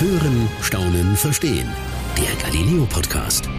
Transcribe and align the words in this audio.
Hören, 0.00 0.48
Staunen, 0.62 1.14
Verstehen. 1.14 1.68
Der 2.16 2.34
Galileo 2.42 2.86
Podcast. 2.86 3.50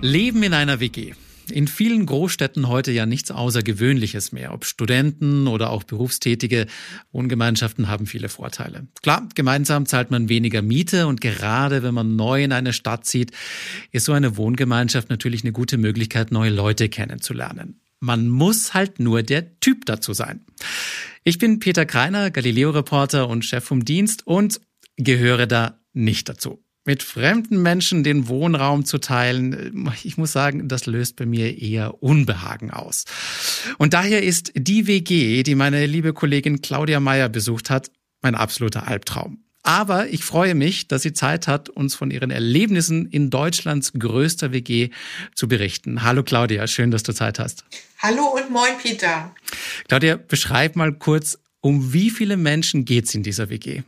Leben 0.00 0.42
in 0.42 0.54
einer 0.54 0.80
WG. 0.80 1.12
In 1.50 1.68
vielen 1.68 2.06
Großstädten 2.06 2.66
heute 2.66 2.92
ja 2.92 3.04
nichts 3.04 3.30
Außergewöhnliches 3.30 4.32
mehr. 4.32 4.54
Ob 4.54 4.64
Studenten 4.64 5.46
oder 5.46 5.68
auch 5.68 5.82
Berufstätige, 5.82 6.64
Wohngemeinschaften 7.12 7.88
haben 7.88 8.06
viele 8.06 8.30
Vorteile. 8.30 8.88
Klar, 9.02 9.28
gemeinsam 9.34 9.84
zahlt 9.84 10.10
man 10.10 10.30
weniger 10.30 10.62
Miete 10.62 11.06
und 11.06 11.20
gerade 11.20 11.82
wenn 11.82 11.92
man 11.92 12.16
neu 12.16 12.42
in 12.42 12.52
eine 12.52 12.72
Stadt 12.72 13.04
zieht, 13.04 13.32
ist 13.92 14.06
so 14.06 14.14
eine 14.14 14.38
Wohngemeinschaft 14.38 15.10
natürlich 15.10 15.42
eine 15.42 15.52
gute 15.52 15.76
Möglichkeit, 15.76 16.32
neue 16.32 16.48
Leute 16.48 16.88
kennenzulernen. 16.88 17.82
Man 18.00 18.28
muss 18.28 18.72
halt 18.72 18.98
nur 18.98 19.22
der 19.22 19.60
Typ 19.60 19.84
dazu 19.84 20.14
sein. 20.14 20.46
Ich 21.22 21.36
bin 21.36 21.58
Peter 21.58 21.84
Kreiner, 21.84 22.30
Galileo-Reporter 22.30 23.28
und 23.28 23.44
Chef 23.44 23.62
vom 23.62 23.84
Dienst 23.84 24.26
und 24.26 24.62
gehöre 24.98 25.46
da 25.46 25.80
nicht 25.92 26.28
dazu. 26.28 26.62
Mit 26.84 27.02
fremden 27.02 27.60
Menschen 27.62 28.02
den 28.02 28.28
Wohnraum 28.28 28.84
zu 28.84 28.98
teilen, 28.98 29.92
ich 30.04 30.16
muss 30.16 30.32
sagen, 30.32 30.68
das 30.68 30.86
löst 30.86 31.16
bei 31.16 31.26
mir 31.26 31.60
eher 31.60 32.02
Unbehagen 32.02 32.70
aus. 32.70 33.04
Und 33.76 33.94
daher 33.94 34.22
ist 34.22 34.52
die 34.54 34.86
WG, 34.86 35.42
die 35.42 35.54
meine 35.54 35.84
liebe 35.86 36.14
Kollegin 36.14 36.62
Claudia 36.62 36.98
Meyer 36.98 37.28
besucht 37.28 37.68
hat, 37.68 37.90
mein 38.22 38.34
absoluter 38.34 38.88
Albtraum. 38.88 39.44
Aber 39.62 40.08
ich 40.08 40.24
freue 40.24 40.54
mich, 40.54 40.88
dass 40.88 41.02
sie 41.02 41.12
Zeit 41.12 41.46
hat, 41.46 41.68
uns 41.68 41.94
von 41.94 42.10
ihren 42.10 42.30
Erlebnissen 42.30 43.04
in 43.04 43.28
Deutschlands 43.28 43.92
größter 43.92 44.52
WG 44.52 44.88
zu 45.34 45.46
berichten. 45.46 46.02
Hallo 46.04 46.22
Claudia, 46.22 46.66
schön, 46.66 46.90
dass 46.90 47.02
du 47.02 47.12
Zeit 47.12 47.38
hast. 47.38 47.64
Hallo 47.98 48.34
und 48.34 48.50
moin 48.50 48.78
Peter. 48.82 49.34
Claudia, 49.88 50.16
beschreib 50.16 50.74
mal 50.74 50.94
kurz, 50.94 51.38
um 51.60 51.92
wie 51.92 52.08
viele 52.08 52.38
Menschen 52.38 52.86
geht's 52.86 53.14
in 53.14 53.22
dieser 53.22 53.50
WG? 53.50 53.82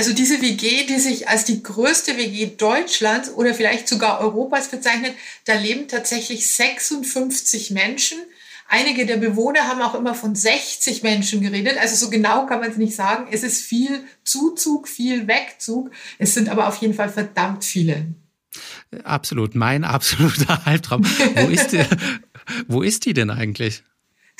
Also 0.00 0.14
diese 0.14 0.40
WG, 0.40 0.86
die 0.86 0.98
sich 0.98 1.28
als 1.28 1.44
die 1.44 1.62
größte 1.62 2.16
WG 2.16 2.56
Deutschlands 2.56 3.34
oder 3.34 3.52
vielleicht 3.52 3.86
sogar 3.86 4.20
Europas 4.20 4.68
bezeichnet, 4.68 5.12
da 5.44 5.52
leben 5.52 5.88
tatsächlich 5.88 6.46
56 6.46 7.70
Menschen. 7.72 8.16
Einige 8.66 9.04
der 9.04 9.18
Bewohner 9.18 9.64
haben 9.64 9.82
auch 9.82 9.94
immer 9.94 10.14
von 10.14 10.34
60 10.34 11.02
Menschen 11.02 11.42
geredet. 11.42 11.76
Also 11.78 11.96
so 11.96 12.08
genau 12.08 12.46
kann 12.46 12.60
man 12.60 12.70
es 12.70 12.78
nicht 12.78 12.96
sagen. 12.96 13.28
Es 13.30 13.42
ist 13.42 13.60
viel 13.60 14.02
Zuzug, 14.24 14.88
viel 14.88 15.28
Wegzug. 15.28 15.90
Es 16.18 16.32
sind 16.32 16.48
aber 16.48 16.68
auf 16.68 16.76
jeden 16.76 16.94
Fall 16.94 17.10
verdammt 17.10 17.62
viele. 17.62 18.06
Absolut, 19.04 19.54
mein 19.54 19.84
absoluter 19.84 20.66
Albtraum. 20.66 21.04
Wo 21.04 21.48
ist 21.48 21.72
die, 21.72 21.84
wo 22.68 22.80
ist 22.80 23.04
die 23.04 23.12
denn 23.12 23.28
eigentlich? 23.28 23.82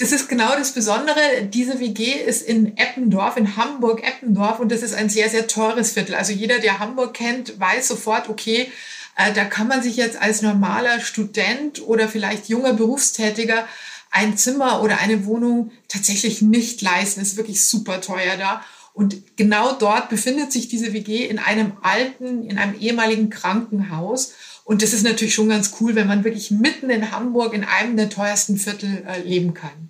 Das 0.00 0.12
ist 0.12 0.30
genau 0.30 0.56
das 0.56 0.72
Besondere. 0.72 1.20
Diese 1.52 1.78
WG 1.78 2.14
ist 2.14 2.40
in 2.40 2.78
Eppendorf, 2.78 3.36
in 3.36 3.56
Hamburg-Eppendorf 3.56 4.58
und 4.58 4.72
das 4.72 4.80
ist 4.80 4.94
ein 4.94 5.10
sehr, 5.10 5.28
sehr 5.28 5.46
teures 5.46 5.92
Viertel. 5.92 6.14
Also 6.14 6.32
jeder, 6.32 6.58
der 6.58 6.78
Hamburg 6.78 7.12
kennt, 7.12 7.60
weiß 7.60 7.88
sofort, 7.88 8.30
okay, 8.30 8.72
äh, 9.16 9.30
da 9.34 9.44
kann 9.44 9.68
man 9.68 9.82
sich 9.82 9.96
jetzt 9.96 10.18
als 10.18 10.40
normaler 10.40 11.00
Student 11.00 11.86
oder 11.86 12.08
vielleicht 12.08 12.48
junger 12.48 12.72
Berufstätiger 12.72 13.68
ein 14.10 14.38
Zimmer 14.38 14.82
oder 14.82 15.00
eine 15.00 15.26
Wohnung 15.26 15.70
tatsächlich 15.86 16.40
nicht 16.40 16.80
leisten. 16.80 17.20
Ist 17.20 17.36
wirklich 17.36 17.68
super 17.68 18.00
teuer 18.00 18.38
da. 18.38 18.64
Und 19.00 19.38
genau 19.38 19.72
dort 19.78 20.10
befindet 20.10 20.52
sich 20.52 20.68
diese 20.68 20.92
WG 20.92 21.24
in 21.24 21.38
einem 21.38 21.72
alten, 21.80 22.42
in 22.46 22.58
einem 22.58 22.78
ehemaligen 22.78 23.30
Krankenhaus. 23.30 24.34
Und 24.64 24.82
das 24.82 24.92
ist 24.92 25.04
natürlich 25.04 25.32
schon 25.32 25.48
ganz 25.48 25.74
cool, 25.80 25.94
wenn 25.94 26.06
man 26.06 26.22
wirklich 26.22 26.50
mitten 26.50 26.90
in 26.90 27.10
Hamburg 27.10 27.54
in 27.54 27.64
einem 27.64 27.96
der 27.96 28.10
teuersten 28.10 28.58
Viertel 28.58 29.02
äh, 29.08 29.22
leben 29.22 29.54
kann. 29.54 29.88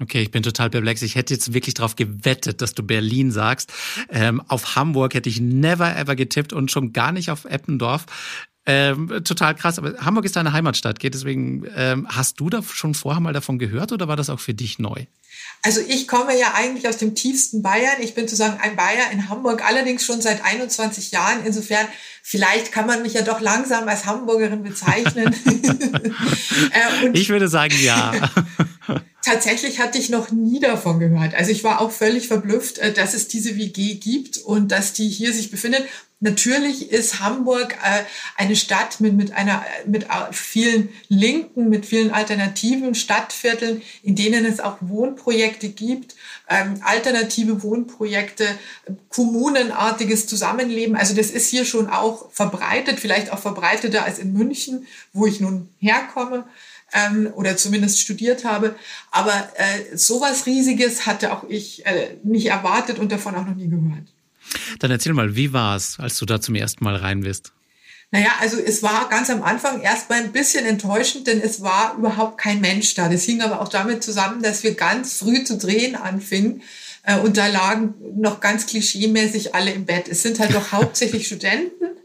Okay, 0.00 0.22
ich 0.22 0.32
bin 0.32 0.42
total 0.42 0.70
perplex. 0.70 1.02
Ich 1.02 1.14
hätte 1.14 1.34
jetzt 1.34 1.54
wirklich 1.54 1.74
darauf 1.74 1.94
gewettet, 1.94 2.60
dass 2.60 2.74
du 2.74 2.82
Berlin 2.82 3.30
sagst. 3.30 3.72
Ähm, 4.10 4.42
auf 4.48 4.74
Hamburg 4.74 5.14
hätte 5.14 5.28
ich 5.28 5.40
never 5.40 5.96
ever 5.96 6.16
getippt 6.16 6.52
und 6.52 6.72
schon 6.72 6.92
gar 6.92 7.12
nicht 7.12 7.30
auf 7.30 7.44
Eppendorf. 7.44 8.06
Ähm, 8.70 9.24
total 9.24 9.54
krass. 9.54 9.78
Aber 9.78 9.94
Hamburg 9.98 10.26
ist 10.26 10.36
deine 10.36 10.52
Heimatstadt, 10.52 11.00
geht 11.00 11.14
deswegen. 11.14 11.66
Ähm, 11.74 12.06
hast 12.06 12.38
du 12.38 12.50
da 12.50 12.62
schon 12.62 12.94
vorher 12.94 13.20
mal 13.20 13.32
davon 13.32 13.58
gehört 13.58 13.92
oder 13.92 14.08
war 14.08 14.16
das 14.16 14.28
auch 14.28 14.40
für 14.40 14.52
dich 14.52 14.78
neu? 14.78 15.06
Also 15.62 15.80
ich 15.88 16.06
komme 16.06 16.38
ja 16.38 16.52
eigentlich 16.54 16.86
aus 16.86 16.98
dem 16.98 17.14
tiefsten 17.14 17.62
Bayern. 17.62 17.96
Ich 18.00 18.14
bin 18.14 18.28
sozusagen 18.28 18.60
ein 18.60 18.76
Bayer 18.76 19.10
in 19.10 19.30
Hamburg, 19.30 19.64
allerdings 19.66 20.04
schon 20.04 20.20
seit 20.20 20.44
21 20.44 21.10
Jahren. 21.12 21.46
Insofern, 21.46 21.86
vielleicht 22.22 22.70
kann 22.70 22.86
man 22.86 23.00
mich 23.00 23.14
ja 23.14 23.22
doch 23.22 23.40
langsam 23.40 23.88
als 23.88 24.04
Hamburgerin 24.04 24.62
bezeichnen. 24.62 25.34
äh, 25.46 27.08
ich 27.14 27.30
würde 27.30 27.48
sagen, 27.48 27.74
ja. 27.80 28.12
tatsächlich 29.22 29.78
hatte 29.78 29.98
ich 29.98 30.08
noch 30.08 30.30
nie 30.30 30.60
davon 30.60 31.00
gehört. 31.00 31.34
Also 31.34 31.50
ich 31.50 31.64
war 31.64 31.80
auch 31.80 31.90
völlig 31.90 32.28
verblüfft, 32.28 32.78
äh, 32.78 32.92
dass 32.92 33.14
es 33.14 33.28
diese 33.28 33.56
WG 33.56 33.94
gibt 33.94 34.38
und 34.38 34.68
dass 34.68 34.92
die 34.92 35.08
hier 35.08 35.32
sich 35.32 35.50
befindet. 35.50 35.84
Natürlich 36.20 36.90
ist 36.90 37.20
Hamburg 37.20 37.74
äh, 37.74 38.02
eine 38.36 38.56
Stadt 38.56 39.00
mit, 39.00 39.14
mit 39.14 39.32
einer, 39.34 39.64
mit 39.86 40.06
vielen 40.32 40.88
Linken, 41.08 41.68
mit 41.68 41.86
vielen 41.86 42.10
alternativen 42.10 42.96
Stadtvierteln, 42.96 43.82
in 44.02 44.16
denen 44.16 44.44
es 44.44 44.58
auch 44.58 44.78
Wohnprojekte 44.80 45.68
gibt, 45.68 46.16
ähm, 46.48 46.80
alternative 46.82 47.62
Wohnprojekte, 47.62 48.46
kommunenartiges 49.10 50.26
Zusammenleben. 50.26 50.96
Also 50.96 51.14
das 51.14 51.30
ist 51.30 51.50
hier 51.50 51.64
schon 51.64 51.88
auch 51.88 52.32
verbreitet, 52.32 52.98
vielleicht 52.98 53.32
auch 53.32 53.38
verbreiteter 53.38 54.04
als 54.04 54.18
in 54.18 54.32
München, 54.32 54.88
wo 55.12 55.26
ich 55.26 55.38
nun 55.38 55.68
herkomme 55.78 56.44
ähm, 56.92 57.30
oder 57.34 57.56
zumindest 57.56 58.00
studiert 58.00 58.44
habe. 58.44 58.74
Aber 59.10 59.32
äh, 59.56 59.96
sowas 59.96 60.46
Riesiges 60.46 61.06
hatte 61.06 61.32
auch 61.32 61.44
ich 61.48 61.84
äh, 61.86 62.16
nicht 62.22 62.46
erwartet 62.46 62.98
und 62.98 63.12
davon 63.12 63.34
auch 63.34 63.46
noch 63.46 63.54
nie 63.54 63.68
gehört. 63.68 64.08
Dann 64.78 64.90
erzähl 64.90 65.12
mal, 65.12 65.36
wie 65.36 65.52
war 65.52 65.76
es, 65.76 65.98
als 66.00 66.18
du 66.18 66.26
da 66.26 66.40
zum 66.40 66.54
ersten 66.54 66.84
Mal 66.84 66.96
rein 66.96 67.20
bist? 67.20 67.52
Naja, 68.10 68.30
also 68.40 68.56
es 68.56 68.82
war 68.82 69.08
ganz 69.10 69.28
am 69.28 69.42
Anfang 69.42 69.82
erstmal 69.82 70.20
ein 70.20 70.32
bisschen 70.32 70.64
enttäuschend, 70.64 71.26
denn 71.26 71.42
es 71.42 71.60
war 71.60 71.94
überhaupt 71.98 72.38
kein 72.38 72.60
Mensch 72.60 72.94
da. 72.94 73.10
Das 73.10 73.24
hing 73.24 73.42
aber 73.42 73.60
auch 73.60 73.68
damit 73.68 74.02
zusammen, 74.02 74.42
dass 74.42 74.62
wir 74.62 74.74
ganz 74.74 75.18
früh 75.18 75.44
zu 75.44 75.58
drehen 75.58 75.94
anfingen. 75.94 76.62
Äh, 77.02 77.18
und 77.18 77.36
da 77.36 77.48
lagen 77.48 77.94
noch 78.16 78.40
ganz 78.40 78.66
klischeemäßig 78.66 79.54
alle 79.54 79.72
im 79.72 79.84
Bett. 79.84 80.08
Es 80.08 80.22
sind 80.22 80.40
halt 80.40 80.54
doch 80.54 80.72
hauptsächlich 80.72 81.26
Studenten 81.26 81.97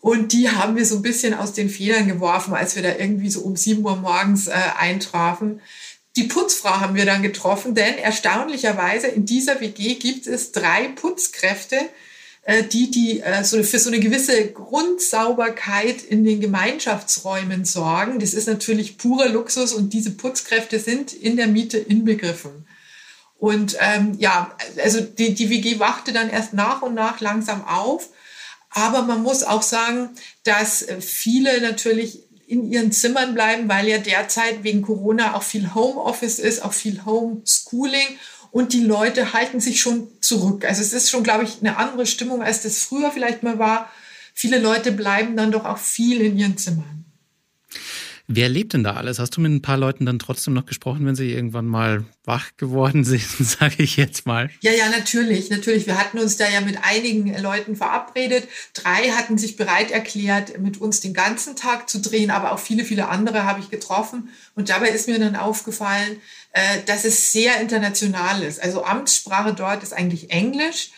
und 0.00 0.32
die 0.32 0.48
haben 0.48 0.76
wir 0.76 0.86
so 0.86 0.96
ein 0.96 1.02
bisschen 1.02 1.34
aus 1.34 1.52
den 1.52 1.68
Federn 1.68 2.06
geworfen, 2.06 2.54
als 2.54 2.76
wir 2.76 2.82
da 2.82 2.96
irgendwie 2.96 3.30
so 3.30 3.40
um 3.40 3.56
sieben 3.56 3.84
Uhr 3.84 3.96
morgens 3.96 4.46
äh, 4.46 4.52
eintrafen. 4.78 5.60
Die 6.16 6.24
Putzfrau 6.24 6.80
haben 6.80 6.94
wir 6.94 7.06
dann 7.06 7.22
getroffen, 7.22 7.74
denn 7.74 7.98
erstaunlicherweise 7.98 9.08
in 9.08 9.24
dieser 9.24 9.60
WG 9.60 9.94
gibt 9.94 10.26
es 10.26 10.52
drei 10.52 10.88
Putzkräfte, 10.88 11.78
äh, 12.42 12.62
die, 12.62 12.90
die 12.90 13.20
äh, 13.20 13.42
so 13.42 13.62
für 13.62 13.78
so 13.78 13.90
eine 13.90 13.98
gewisse 13.98 14.52
Grundsauberkeit 14.52 16.02
in 16.02 16.24
den 16.24 16.40
Gemeinschaftsräumen 16.40 17.64
sorgen. 17.64 18.20
Das 18.20 18.34
ist 18.34 18.46
natürlich 18.46 18.98
purer 18.98 19.28
Luxus 19.28 19.72
und 19.72 19.92
diese 19.92 20.12
Putzkräfte 20.12 20.78
sind 20.78 21.12
in 21.12 21.36
der 21.36 21.48
Miete 21.48 21.76
inbegriffen. 21.76 22.66
Und 23.36 23.76
ähm, 23.80 24.14
ja, 24.18 24.56
also 24.82 25.00
die, 25.00 25.34
die 25.34 25.50
WG 25.50 25.78
wachte 25.78 26.12
dann 26.12 26.30
erst 26.30 26.54
nach 26.54 26.82
und 26.82 26.94
nach 26.94 27.20
langsam 27.20 27.64
auf. 27.64 28.08
Aber 28.70 29.02
man 29.02 29.22
muss 29.22 29.44
auch 29.44 29.62
sagen, 29.62 30.10
dass 30.44 30.86
viele 31.00 31.60
natürlich 31.60 32.24
in 32.46 32.70
ihren 32.70 32.92
Zimmern 32.92 33.34
bleiben, 33.34 33.68
weil 33.68 33.88
ja 33.88 33.98
derzeit 33.98 34.64
wegen 34.64 34.82
Corona 34.82 35.34
auch 35.34 35.42
viel 35.42 35.74
Homeoffice 35.74 36.38
ist, 36.38 36.64
auch 36.64 36.72
viel 36.72 37.04
Homeschooling 37.04 38.18
und 38.50 38.72
die 38.72 38.82
Leute 38.82 39.32
halten 39.34 39.60
sich 39.60 39.80
schon 39.80 40.08
zurück. 40.20 40.64
Also 40.64 40.80
es 40.80 40.92
ist 40.92 41.10
schon, 41.10 41.22
glaube 41.22 41.44
ich, 41.44 41.60
eine 41.60 41.76
andere 41.76 42.06
Stimmung, 42.06 42.42
als 42.42 42.62
das 42.62 42.78
früher 42.78 43.10
vielleicht 43.10 43.42
mal 43.42 43.58
war. 43.58 43.90
Viele 44.34 44.58
Leute 44.58 44.92
bleiben 44.92 45.36
dann 45.36 45.52
doch 45.52 45.66
auch 45.66 45.78
viel 45.78 46.20
in 46.20 46.38
ihren 46.38 46.56
Zimmern. 46.56 46.97
Wer 48.30 48.50
lebt 48.50 48.74
denn 48.74 48.84
da 48.84 48.92
alles? 48.92 49.18
Hast 49.18 49.34
du 49.38 49.40
mit 49.40 49.50
ein 49.50 49.62
paar 49.62 49.78
Leuten 49.78 50.04
dann 50.04 50.18
trotzdem 50.18 50.52
noch 50.52 50.66
gesprochen, 50.66 51.06
wenn 51.06 51.16
sie 51.16 51.32
irgendwann 51.32 51.64
mal 51.64 52.04
wach 52.24 52.50
geworden 52.58 53.02
sind, 53.04 53.22
sage 53.22 53.82
ich 53.82 53.96
jetzt 53.96 54.26
mal? 54.26 54.50
Ja, 54.60 54.70
ja, 54.70 54.90
natürlich, 54.90 55.48
natürlich. 55.48 55.86
Wir 55.86 55.98
hatten 55.98 56.18
uns 56.18 56.36
da 56.36 56.46
ja 56.46 56.60
mit 56.60 56.76
einigen 56.84 57.34
Leuten 57.42 57.74
verabredet. 57.74 58.46
Drei 58.74 59.12
hatten 59.12 59.38
sich 59.38 59.56
bereit 59.56 59.90
erklärt, 59.90 60.60
mit 60.60 60.78
uns 60.78 61.00
den 61.00 61.14
ganzen 61.14 61.56
Tag 61.56 61.88
zu 61.88 62.02
drehen, 62.02 62.30
aber 62.30 62.52
auch 62.52 62.58
viele, 62.58 62.84
viele 62.84 63.08
andere 63.08 63.44
habe 63.44 63.60
ich 63.60 63.70
getroffen. 63.70 64.28
Und 64.54 64.68
dabei 64.68 64.90
ist 64.90 65.08
mir 65.08 65.18
dann 65.18 65.34
aufgefallen, 65.34 66.20
äh, 66.52 66.82
dass 66.84 67.06
es 67.06 67.32
sehr 67.32 67.58
international 67.62 68.42
ist. 68.42 68.62
Also 68.62 68.84
Amtssprache 68.84 69.54
dort 69.54 69.82
ist 69.82 69.94
eigentlich 69.94 70.30
Englisch. 70.30 70.90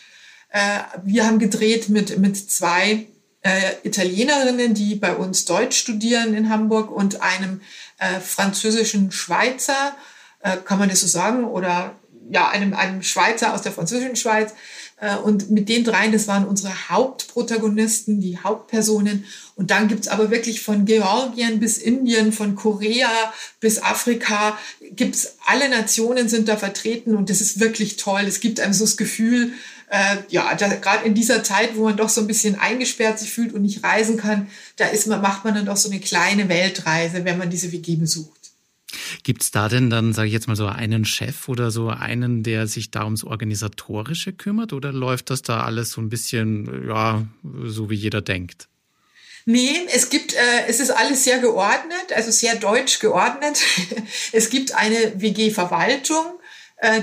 Äh, 0.49 0.79
wir 1.05 1.25
haben 1.25 1.39
gedreht 1.39 1.87
mit, 1.87 2.17
mit 2.19 2.35
zwei 2.35 3.07
äh, 3.41 3.73
Italienerinnen, 3.83 4.73
die 4.73 4.95
bei 4.95 5.15
uns 5.15 5.45
Deutsch 5.45 5.77
studieren 5.77 6.33
in 6.33 6.49
Hamburg 6.49 6.91
und 6.91 7.21
einem 7.21 7.61
äh, 7.97 8.19
französischen 8.19 9.11
Schweizer, 9.11 9.95
äh, 10.41 10.57
kann 10.57 10.79
man 10.79 10.89
das 10.89 11.01
so 11.01 11.07
sagen, 11.07 11.45
oder 11.45 11.95
ja, 12.29 12.49
einem, 12.49 12.73
einem 12.73 13.03
Schweizer 13.03 13.53
aus 13.53 13.61
der 13.61 13.71
französischen 13.71 14.15
Schweiz. 14.15 14.53
Äh, 15.01 15.15
und 15.17 15.49
mit 15.49 15.67
den 15.67 15.83
dreien, 15.83 16.11
das 16.11 16.27
waren 16.27 16.45
unsere 16.45 16.89
Hauptprotagonisten, 16.89 18.21
die 18.21 18.37
Hauptpersonen. 18.37 19.25
Und 19.55 19.71
dann 19.71 19.87
gibt's 19.87 20.07
aber 20.07 20.31
wirklich 20.31 20.61
von 20.61 20.85
Georgien 20.85 21.59
bis 21.59 21.77
Indien, 21.77 22.31
von 22.31 22.55
Korea 22.55 23.09
bis 23.59 23.81
Afrika, 23.81 24.57
gibt's 24.91 25.35
alle 25.45 25.67
Nationen 25.69 26.29
sind 26.29 26.47
da 26.47 26.57
vertreten 26.57 27.15
und 27.15 27.29
das 27.29 27.41
ist 27.41 27.59
wirklich 27.59 27.97
toll. 27.97 28.21
Es 28.27 28.39
gibt 28.39 28.59
einem 28.59 28.73
so 28.73 28.85
das 28.85 28.97
Gefühl, 28.97 29.53
äh, 29.91 30.17
ja, 30.29 30.53
gerade 30.53 31.05
in 31.05 31.13
dieser 31.13 31.43
Zeit, 31.43 31.75
wo 31.75 31.83
man 31.83 31.97
doch 31.97 32.07
so 32.07 32.21
ein 32.21 32.27
bisschen 32.27 32.57
eingesperrt 32.57 33.19
sich 33.19 33.31
fühlt 33.31 33.53
und 33.53 33.61
nicht 33.61 33.83
reisen 33.83 34.15
kann, 34.15 34.47
da 34.77 34.87
ist 34.87 35.05
man, 35.07 35.21
macht 35.21 35.43
man 35.43 35.53
dann 35.53 35.65
doch 35.65 35.75
so 35.75 35.89
eine 35.89 35.99
kleine 35.99 36.47
Weltreise, 36.47 37.25
wenn 37.25 37.37
man 37.37 37.49
diese 37.49 37.73
WG 37.73 37.97
besucht. 37.97 38.39
Gibt 39.23 39.43
es 39.43 39.51
da 39.51 39.67
denn 39.67 39.89
dann, 39.89 40.13
sage 40.13 40.27
ich 40.27 40.33
jetzt 40.33 40.47
mal 40.47 40.55
so, 40.55 40.67
einen 40.67 41.03
Chef 41.03 41.49
oder 41.49 41.71
so 41.71 41.89
einen, 41.89 42.41
der 42.43 42.67
sich 42.67 42.91
da 42.91 43.03
ums 43.03 43.25
Organisatorische 43.25 44.31
kümmert? 44.31 44.71
Oder 44.71 44.93
läuft 44.93 45.29
das 45.29 45.41
da 45.41 45.63
alles 45.63 45.91
so 45.91 46.01
ein 46.01 46.09
bisschen, 46.09 46.87
ja, 46.87 47.25
so 47.65 47.89
wie 47.89 47.95
jeder 47.95 48.21
denkt? 48.21 48.69
Nee, 49.45 49.87
es 49.93 50.09
gibt, 50.09 50.33
äh, 50.33 50.67
es 50.67 50.79
ist 50.79 50.91
alles 50.91 51.25
sehr 51.25 51.39
geordnet, 51.39 52.13
also 52.15 52.31
sehr 52.31 52.55
deutsch 52.55 52.99
geordnet. 52.99 53.59
es 54.31 54.49
gibt 54.49 54.73
eine 54.73 55.19
WG-Verwaltung, 55.19 56.39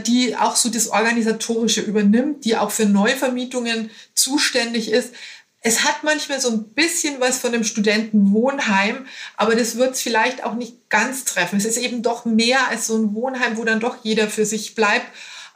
die 0.04 0.36
auch 0.36 0.56
so 0.56 0.68
das 0.70 0.88
Organisatorische 0.88 1.80
übernimmt, 1.80 2.44
die 2.44 2.56
auch 2.56 2.70
für 2.70 2.86
Neuvermietungen 2.86 3.90
zuständig 4.14 4.90
ist. 4.90 5.12
Es 5.60 5.84
hat 5.84 6.04
manchmal 6.04 6.40
so 6.40 6.50
ein 6.50 6.64
bisschen 6.74 7.20
was 7.20 7.38
von 7.38 7.52
einem 7.52 7.64
Studentenwohnheim, 7.64 9.06
aber 9.36 9.54
das 9.54 9.76
wird 9.76 9.94
es 9.94 10.02
vielleicht 10.02 10.44
auch 10.44 10.54
nicht 10.54 10.88
ganz 10.88 11.24
treffen. 11.24 11.58
Es 11.58 11.64
ist 11.64 11.78
eben 11.78 12.02
doch 12.02 12.24
mehr 12.24 12.68
als 12.68 12.86
so 12.86 12.96
ein 12.96 13.14
Wohnheim, 13.14 13.56
wo 13.56 13.64
dann 13.64 13.80
doch 13.80 14.04
jeder 14.04 14.28
für 14.28 14.46
sich 14.46 14.74
bleibt. 14.74 15.06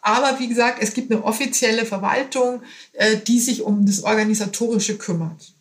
Aber 0.01 0.41
wie 0.41 0.49
gesagt, 0.49 0.79
es 0.83 0.95
gibt 0.95 1.13
eine 1.13 1.23
offizielle 1.23 1.87
Verwaltung, 1.87 2.63
äh, 2.93 3.17
die 3.17 3.39
sich 3.39 3.63
um 3.63 3.87
das 3.87 4.03
Organisatorische 4.03 4.99
kümmert. 4.99 5.52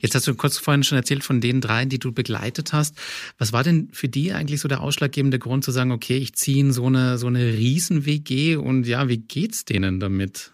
Jetzt 0.00 0.14
hast 0.14 0.26
du 0.26 0.34
kurz 0.34 0.58
vorhin 0.58 0.84
schon 0.84 0.98
erzählt 0.98 1.24
von 1.24 1.40
den 1.40 1.60
dreien, 1.60 1.88
die 1.88 1.98
du 1.98 2.12
begleitet 2.12 2.72
hast. 2.72 2.94
Was 3.38 3.52
war 3.52 3.64
denn 3.64 3.88
für 3.92 4.08
die 4.08 4.32
eigentlich 4.32 4.60
so 4.60 4.68
der 4.68 4.80
ausschlaggebende 4.80 5.38
Grund 5.38 5.64
zu 5.64 5.72
sagen, 5.72 5.92
okay, 5.92 6.16
ich 6.18 6.34
ziehe 6.34 6.60
in 6.60 6.72
so 6.72 6.86
eine, 6.86 7.18
so 7.18 7.26
eine 7.26 7.52
Riesen-WG 7.52 8.56
und 8.56 8.86
ja, 8.86 9.08
wie 9.08 9.18
geht's 9.18 9.64
denen 9.64 10.00
damit? 10.00 10.52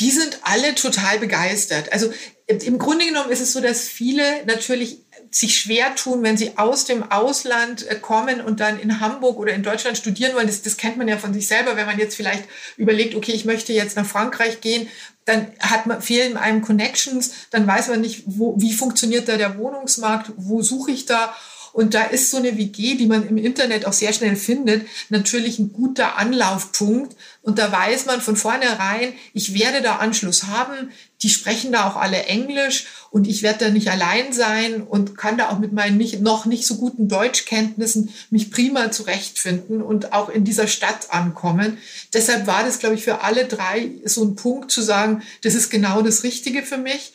Die 0.00 0.10
sind 0.10 0.38
alle 0.42 0.74
total 0.74 1.20
begeistert. 1.20 1.92
Also 1.92 2.12
im 2.46 2.78
Grunde 2.78 3.06
genommen 3.06 3.30
ist 3.30 3.40
es 3.40 3.52
so, 3.52 3.60
dass 3.60 3.88
viele 3.88 4.44
natürlich 4.46 4.98
sich 5.30 5.58
schwer 5.58 5.96
tun, 5.96 6.22
wenn 6.22 6.36
sie 6.36 6.58
aus 6.58 6.84
dem 6.84 7.10
Ausland 7.10 7.86
äh, 7.88 7.96
kommen 7.96 8.40
und 8.40 8.60
dann 8.60 8.78
in 8.78 9.00
Hamburg 9.00 9.36
oder 9.38 9.52
in 9.52 9.64
Deutschland 9.64 9.98
studieren 9.98 10.34
wollen. 10.34 10.46
Das, 10.46 10.62
das 10.62 10.76
kennt 10.76 10.96
man 10.96 11.08
ja 11.08 11.18
von 11.18 11.34
sich 11.34 11.48
selber, 11.48 11.76
wenn 11.76 11.86
man 11.86 11.98
jetzt 11.98 12.14
vielleicht 12.14 12.44
überlegt, 12.76 13.16
okay, 13.16 13.32
ich 13.32 13.44
möchte 13.44 13.72
jetzt 13.72 13.96
nach 13.96 14.06
Frankreich 14.06 14.60
gehen, 14.60 14.88
dann 15.24 15.52
hat 15.58 15.86
man, 15.86 16.02
fehlen 16.02 16.36
einem 16.36 16.62
Connections, 16.62 17.32
dann 17.50 17.66
weiß 17.66 17.88
man 17.88 18.00
nicht, 18.00 18.24
wo, 18.26 18.54
wie 18.60 18.72
funktioniert 18.72 19.28
da 19.28 19.36
der 19.36 19.58
Wohnungsmarkt, 19.58 20.32
wo 20.36 20.62
suche 20.62 20.90
ich 20.90 21.06
da. 21.06 21.34
Und 21.74 21.92
da 21.92 22.04
ist 22.04 22.30
so 22.30 22.38
eine 22.38 22.56
WG, 22.56 22.94
die 22.94 23.06
man 23.06 23.28
im 23.28 23.36
Internet 23.36 23.84
auch 23.84 23.92
sehr 23.92 24.14
schnell 24.14 24.36
findet, 24.36 24.86
natürlich 25.10 25.58
ein 25.58 25.72
guter 25.72 26.16
Anlaufpunkt. 26.16 27.14
Und 27.42 27.58
da 27.58 27.70
weiß 27.70 28.06
man 28.06 28.22
von 28.22 28.36
vornherein, 28.36 29.12
ich 29.34 29.52
werde 29.52 29.82
da 29.82 29.96
Anschluss 29.96 30.44
haben 30.44 30.90
die 31.24 31.30
sprechen 31.30 31.72
da 31.72 31.88
auch 31.88 31.96
alle 31.96 32.24
Englisch 32.24 32.86
und 33.10 33.26
ich 33.26 33.42
werde 33.42 33.64
da 33.64 33.70
nicht 33.70 33.88
allein 33.88 34.34
sein 34.34 34.82
und 34.82 35.16
kann 35.16 35.38
da 35.38 35.48
auch 35.48 35.58
mit 35.58 35.72
meinen 35.72 35.96
nicht, 35.96 36.20
noch 36.20 36.44
nicht 36.44 36.66
so 36.66 36.76
guten 36.76 37.08
Deutschkenntnissen 37.08 38.12
mich 38.28 38.50
prima 38.50 38.90
zurechtfinden 38.90 39.80
und 39.80 40.12
auch 40.12 40.28
in 40.28 40.44
dieser 40.44 40.66
Stadt 40.66 41.10
ankommen. 41.10 41.78
Deshalb 42.12 42.46
war 42.46 42.62
das, 42.62 42.78
glaube 42.78 42.96
ich, 42.96 43.04
für 43.04 43.22
alle 43.22 43.46
drei 43.46 43.92
so 44.04 44.22
ein 44.22 44.36
Punkt 44.36 44.70
zu 44.70 44.82
sagen, 44.82 45.22
das 45.42 45.54
ist 45.54 45.70
genau 45.70 46.02
das 46.02 46.24
Richtige 46.24 46.62
für 46.62 46.78
mich. 46.78 47.14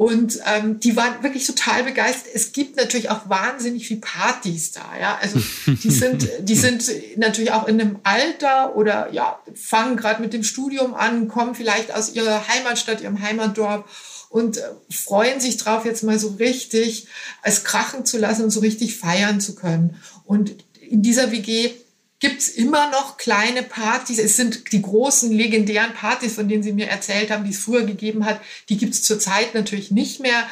Und 0.00 0.40
ähm, 0.46 0.80
die 0.80 0.96
waren 0.96 1.22
wirklich 1.22 1.46
total 1.46 1.84
begeistert. 1.84 2.32
Es 2.34 2.52
gibt 2.52 2.78
natürlich 2.78 3.10
auch 3.10 3.28
wahnsinnig 3.28 3.86
viel 3.86 3.98
Partys 3.98 4.72
da. 4.72 4.80
Ja, 4.98 5.18
also 5.20 5.38
die 5.66 5.90
sind, 5.90 6.26
die 6.40 6.54
sind 6.54 6.90
natürlich 7.18 7.52
auch 7.52 7.68
in 7.68 7.78
einem 7.78 7.98
Alter 8.02 8.76
oder 8.76 9.12
ja 9.12 9.38
fangen 9.54 9.98
gerade 9.98 10.22
mit 10.22 10.32
dem 10.32 10.42
Studium 10.42 10.94
an, 10.94 11.28
kommen 11.28 11.54
vielleicht 11.54 11.92
aus 11.92 12.14
ihrer 12.14 12.48
Heimatstadt, 12.48 13.02
ihrem 13.02 13.20
Heimatdorf 13.20 14.26
und 14.30 14.56
äh, 14.56 14.62
freuen 14.90 15.38
sich 15.38 15.58
drauf, 15.58 15.84
jetzt 15.84 16.02
mal 16.02 16.18
so 16.18 16.28
richtig 16.28 17.06
es 17.42 17.64
krachen 17.64 18.06
zu 18.06 18.16
lassen 18.16 18.44
und 18.44 18.50
so 18.50 18.60
richtig 18.60 18.96
feiern 18.96 19.38
zu 19.38 19.54
können. 19.54 19.96
Und 20.24 20.64
in 20.80 21.02
dieser 21.02 21.30
WG 21.30 21.72
gibt's 22.20 22.48
immer 22.48 22.90
noch 22.90 23.16
kleine 23.16 23.62
Partys. 23.62 24.18
Es 24.18 24.36
sind 24.36 24.72
die 24.72 24.82
großen 24.82 25.32
legendären 25.32 25.94
Partys, 25.94 26.34
von 26.34 26.48
denen 26.48 26.62
Sie 26.62 26.72
mir 26.72 26.88
erzählt 26.88 27.30
haben, 27.30 27.44
die 27.44 27.50
es 27.50 27.58
früher 27.58 27.84
gegeben 27.84 28.24
hat. 28.26 28.40
Die 28.68 28.76
gibt's 28.76 29.02
zurzeit 29.02 29.54
natürlich 29.54 29.90
nicht 29.90 30.20
mehr. 30.20 30.44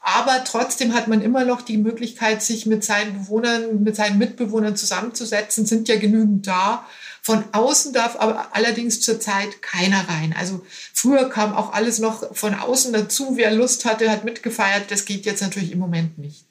Aber 0.00 0.44
trotzdem 0.44 0.94
hat 0.94 1.08
man 1.08 1.20
immer 1.20 1.44
noch 1.44 1.62
die 1.62 1.78
Möglichkeit, 1.78 2.40
sich 2.40 2.64
mit 2.64 2.84
seinen 2.84 3.14
Bewohnern, 3.14 3.82
mit 3.82 3.96
seinen 3.96 4.18
Mitbewohnern 4.18 4.76
zusammenzusetzen, 4.76 5.66
sind 5.66 5.88
ja 5.88 5.98
genügend 5.98 6.46
da. 6.46 6.86
Von 7.22 7.42
außen 7.50 7.92
darf 7.92 8.14
aber 8.20 8.54
allerdings 8.54 9.00
zurzeit 9.00 9.60
keiner 9.62 10.08
rein. 10.08 10.32
Also 10.38 10.64
früher 10.94 11.28
kam 11.28 11.54
auch 11.54 11.72
alles 11.72 11.98
noch 11.98 12.36
von 12.36 12.54
außen 12.54 12.92
dazu. 12.92 13.36
Wer 13.36 13.50
Lust 13.50 13.84
hatte, 13.84 14.08
hat 14.08 14.24
mitgefeiert. 14.24 14.92
Das 14.92 15.06
geht 15.06 15.26
jetzt 15.26 15.42
natürlich 15.42 15.72
im 15.72 15.80
Moment 15.80 16.18
nicht. 16.18 16.44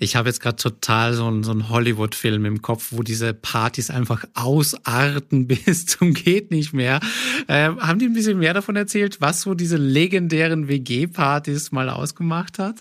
Ich 0.00 0.16
habe 0.16 0.28
jetzt 0.28 0.40
gerade 0.40 0.56
total 0.56 1.14
so 1.14 1.26
einen, 1.26 1.44
so 1.44 1.50
einen 1.50 1.68
Hollywood-Film 1.68 2.44
im 2.44 2.62
Kopf, 2.62 2.88
wo 2.90 3.02
diese 3.02 3.34
Partys 3.34 3.90
einfach 3.90 4.24
ausarten 4.34 5.46
bis 5.48 5.86
zum 5.86 6.14
geht 6.14 6.50
nicht 6.50 6.72
mehr. 6.72 7.00
Äh, 7.48 7.70
haben 7.78 7.98
die 7.98 8.06
ein 8.06 8.14
bisschen 8.14 8.38
mehr 8.38 8.54
davon 8.54 8.76
erzählt, 8.76 9.20
was 9.20 9.42
so 9.42 9.54
diese 9.54 9.76
legendären 9.76 10.68
WG-Partys 10.68 11.72
mal 11.72 11.88
ausgemacht 11.90 12.58
hat? 12.58 12.76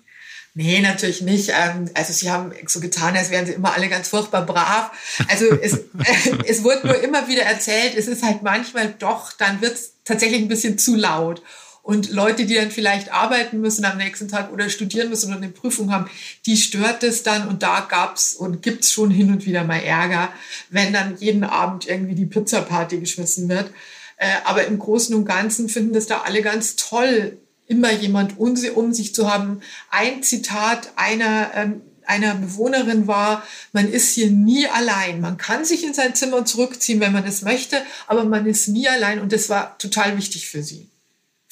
Nee, 0.58 0.80
natürlich 0.80 1.22
nicht. 1.22 1.50
Ähm, 1.50 1.90
also 1.94 2.14
sie 2.14 2.32
haben 2.32 2.54
so 2.66 2.80
getan, 2.80 3.16
als 3.18 3.30
wären 3.30 3.46
sie 3.46 3.52
immer 3.52 3.74
alle 3.74 3.90
ganz 3.90 4.08
furchtbar 4.08 4.46
brav. 4.46 4.92
Also 5.28 5.48
es, 5.48 5.82
es 6.48 6.64
wurde 6.64 6.88
nur 6.88 7.04
immer 7.04 7.28
wieder 7.28 7.44
erzählt, 7.44 7.94
es 7.96 8.08
ist 8.08 8.24
halt 8.24 8.42
manchmal 8.42 8.96
doch, 8.98 9.34
dann 9.34 9.62
wird 9.62 9.74
es 9.74 9.96
tatsächlich 10.06 10.42
ein 10.42 10.48
bisschen 10.48 10.78
zu 10.78 10.96
laut. 10.96 11.42
Und 11.86 12.10
Leute, 12.10 12.48
die 12.48 12.56
dann 12.56 12.72
vielleicht 12.72 13.14
arbeiten 13.14 13.62
müssen 13.62 13.86
am 13.86 13.98
nächsten 13.98 14.28
Tag 14.28 14.52
oder 14.52 14.72
studieren 14.72 15.08
müssen 15.10 15.28
oder 15.28 15.38
eine 15.38 15.50
Prüfung 15.50 15.92
haben, 15.92 16.10
die 16.48 16.58
stört 16.58 17.04
es 17.04 17.22
dann. 17.22 17.48
Und 17.48 17.62
da 17.62 17.82
gab's 17.82 18.34
und 18.34 18.64
gibt's 18.64 18.92
schon 18.92 19.12
hin 19.12 19.32
und 19.32 19.46
wieder 19.46 19.64
mal 19.64 19.84
Ärger, 19.84 20.30
wenn 20.72 20.94
dann 20.94 21.16
jeden 21.20 21.44
Abend 21.44 21.88
irgendwie 21.88 22.16
die 22.16 22.26
Pizzaparty 22.26 22.98
geschmissen 22.98 23.50
wird. 23.50 23.70
Äh, 24.18 24.32
aber 24.46 24.66
im 24.66 24.80
Großen 24.80 25.14
und 25.14 25.26
Ganzen 25.26 25.70
finden 25.70 25.94
das 25.94 26.08
da 26.08 26.22
alle 26.22 26.42
ganz 26.42 26.76
toll, 26.76 27.38
immer 27.68 27.92
jemand 27.92 28.40
um, 28.40 28.56
sich 28.56 29.14
zu 29.14 29.32
haben. 29.32 29.62
Ein 29.92 30.24
Zitat 30.24 30.92
einer 30.96 31.52
ähm, 31.54 31.82
einer 32.08 32.34
Bewohnerin 32.34 33.06
war, 33.06 33.44
man 33.74 33.92
ist 33.92 34.14
hier 34.14 34.32
nie 34.32 34.68
allein. 34.68 35.22
Man 35.22 35.38
kann 35.38 35.66
sich 35.66 35.84
in 35.84 35.94
sein 35.94 36.16
Zimmer 36.16 36.46
zurückziehen, 36.46 37.00
wenn 37.00 37.14
man 37.14 37.26
es 37.26 37.44
möchte, 37.44 37.80
aber 38.08 38.24
man 38.24 38.48
ist 38.48 38.68
nie 38.70 38.88
allein 38.88 39.20
und 39.20 39.32
das 39.32 39.50
war 39.50 39.78
total 39.78 40.18
wichtig 40.18 40.48
für 40.48 40.64
sie 40.64 40.88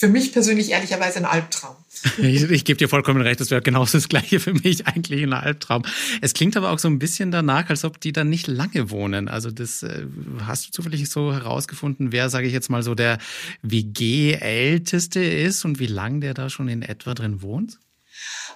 für 0.03 0.09
mich 0.09 0.33
persönlich 0.33 0.71
ehrlicherweise 0.71 1.19
ein 1.19 1.25
Albtraum. 1.25 1.77
ich, 2.17 2.44
ich 2.44 2.66
gebe 2.66 2.78
dir 2.78 2.89
vollkommen 2.89 3.21
recht, 3.21 3.39
das 3.39 3.51
wäre 3.51 3.61
genauso 3.61 3.97
das 3.97 4.09
Gleiche 4.09 4.42
für 4.42 4.54
mich 4.54 4.85
eigentlich 4.85 5.23
ein 5.23 5.31
Albtraum. 5.31 5.83
Es 6.19 6.33
klingt 6.33 6.57
aber 6.57 6.71
auch 6.71 6.80
so 6.80 6.89
ein 6.89 6.99
bisschen 6.99 7.31
danach, 7.31 7.69
als 7.69 7.85
ob 7.85 8.01
die 8.01 8.11
da 8.11 8.25
nicht 8.25 8.47
lange 8.47 8.89
wohnen. 8.89 9.30
Also 9.30 9.49
das 9.49 9.81
äh, 9.81 10.06
hast 10.45 10.68
du 10.68 10.71
zufällig 10.71 11.09
so 11.09 11.31
herausgefunden, 11.31 12.11
wer, 12.11 12.30
sage 12.30 12.47
ich 12.47 12.54
jetzt 12.54 12.69
mal, 12.69 12.83
so 12.83 12.95
der 12.95 13.18
WG-Älteste 13.61 15.23
ist 15.23 15.63
und 15.63 15.80
wie 15.80 15.87
lang 15.87 16.19
der 16.19 16.33
da 16.33 16.49
schon 16.49 16.68
in 16.68 16.81
etwa 16.81 17.13
drin 17.13 17.42
wohnt? 17.42 17.80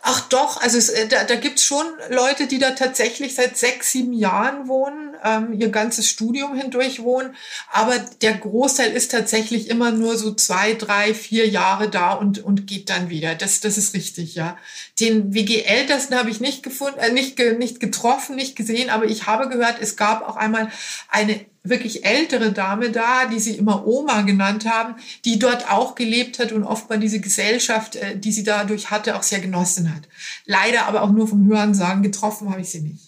Ach 0.02 0.22
doch, 0.30 0.62
also 0.62 0.78
es, 0.78 0.90
äh, 0.90 1.08
da, 1.08 1.24
da 1.24 1.36
gibt 1.36 1.60
es 1.60 1.66
schon 1.66 1.86
Leute, 2.10 2.48
die 2.48 2.60
da 2.60 2.72
tatsächlich 2.72 3.36
seit 3.36 3.58
sechs, 3.58 3.92
sieben 3.92 4.14
Jahren 4.14 4.68
wohnen, 4.68 5.16
ähm, 5.24 5.54
ihr 5.54 5.70
ganzes 5.70 6.10
Studium 6.10 6.56
hindurch 6.56 7.02
wohnen. 7.02 7.36
Aber 7.72 7.98
der 8.22 8.36
Großteil 8.36 8.92
ist 8.94 9.12
tatsächlich 9.12 9.70
immer 9.70 9.92
nur 9.92 10.18
so 10.18 10.34
zwei, 10.34 10.74
drei, 10.74 11.14
vier 11.14 11.48
Jahre 11.50 11.90
da 11.90 12.14
und, 12.14 12.40
und 12.40 12.68
geht 12.68 12.90
dann 12.90 13.10
wieder. 13.10 13.36
Das, 13.36 13.60
das 13.60 13.78
ist 13.78 13.94
richtig, 13.94 14.36
ja. 14.36 14.58
Den 15.00 15.34
WG-Ältesten 15.34 16.18
habe 16.18 16.32
ich 16.32 16.40
nicht 16.40 16.64
gefunden, 16.64 17.00
äh, 17.00 17.12
nicht, 17.12 17.38
nicht 17.60 17.80
getroffen, 17.80 18.36
nicht 18.36 18.56
gesehen, 18.56 18.90
aber 18.90 19.06
ich 19.06 19.28
habe 19.28 19.48
gehört, 19.48 19.78
es 19.80 19.96
gab 19.96 20.28
auch 20.28 20.36
einmal 20.36 20.72
eine 21.10 21.46
wirklich 21.64 22.06
ältere 22.06 22.52
Dame 22.52 22.92
da, 22.92 23.26
die 23.26 23.40
sie 23.40 23.56
immer 23.56 23.86
Oma 23.86 24.22
genannt 24.22 24.66
haben, 24.66 24.96
die 25.26 25.38
dort 25.38 25.70
auch 25.70 25.96
gelebt 25.96 26.40
hat 26.40 26.52
und 26.52 26.64
oftmals 26.64 27.02
diese 27.02 27.20
Gesellschaft, 27.20 27.96
äh, 27.96 28.18
die 28.18 28.32
sie 28.32 28.44
dadurch 28.44 28.90
hatte, 28.90 29.16
auch 29.16 29.24
sehr 29.24 29.40
genossen 29.40 29.94
hat. 29.94 30.08
Leider 30.46 30.88
aber 30.88 31.04
auch 31.04 31.12
nur 31.12 31.28
vom 31.28 31.46
Hörensagen 31.46 32.04
getroffen 32.04 32.50
habe 32.50 32.62
ich 32.62 32.70
sie 32.70 32.82
nicht. 32.82 33.07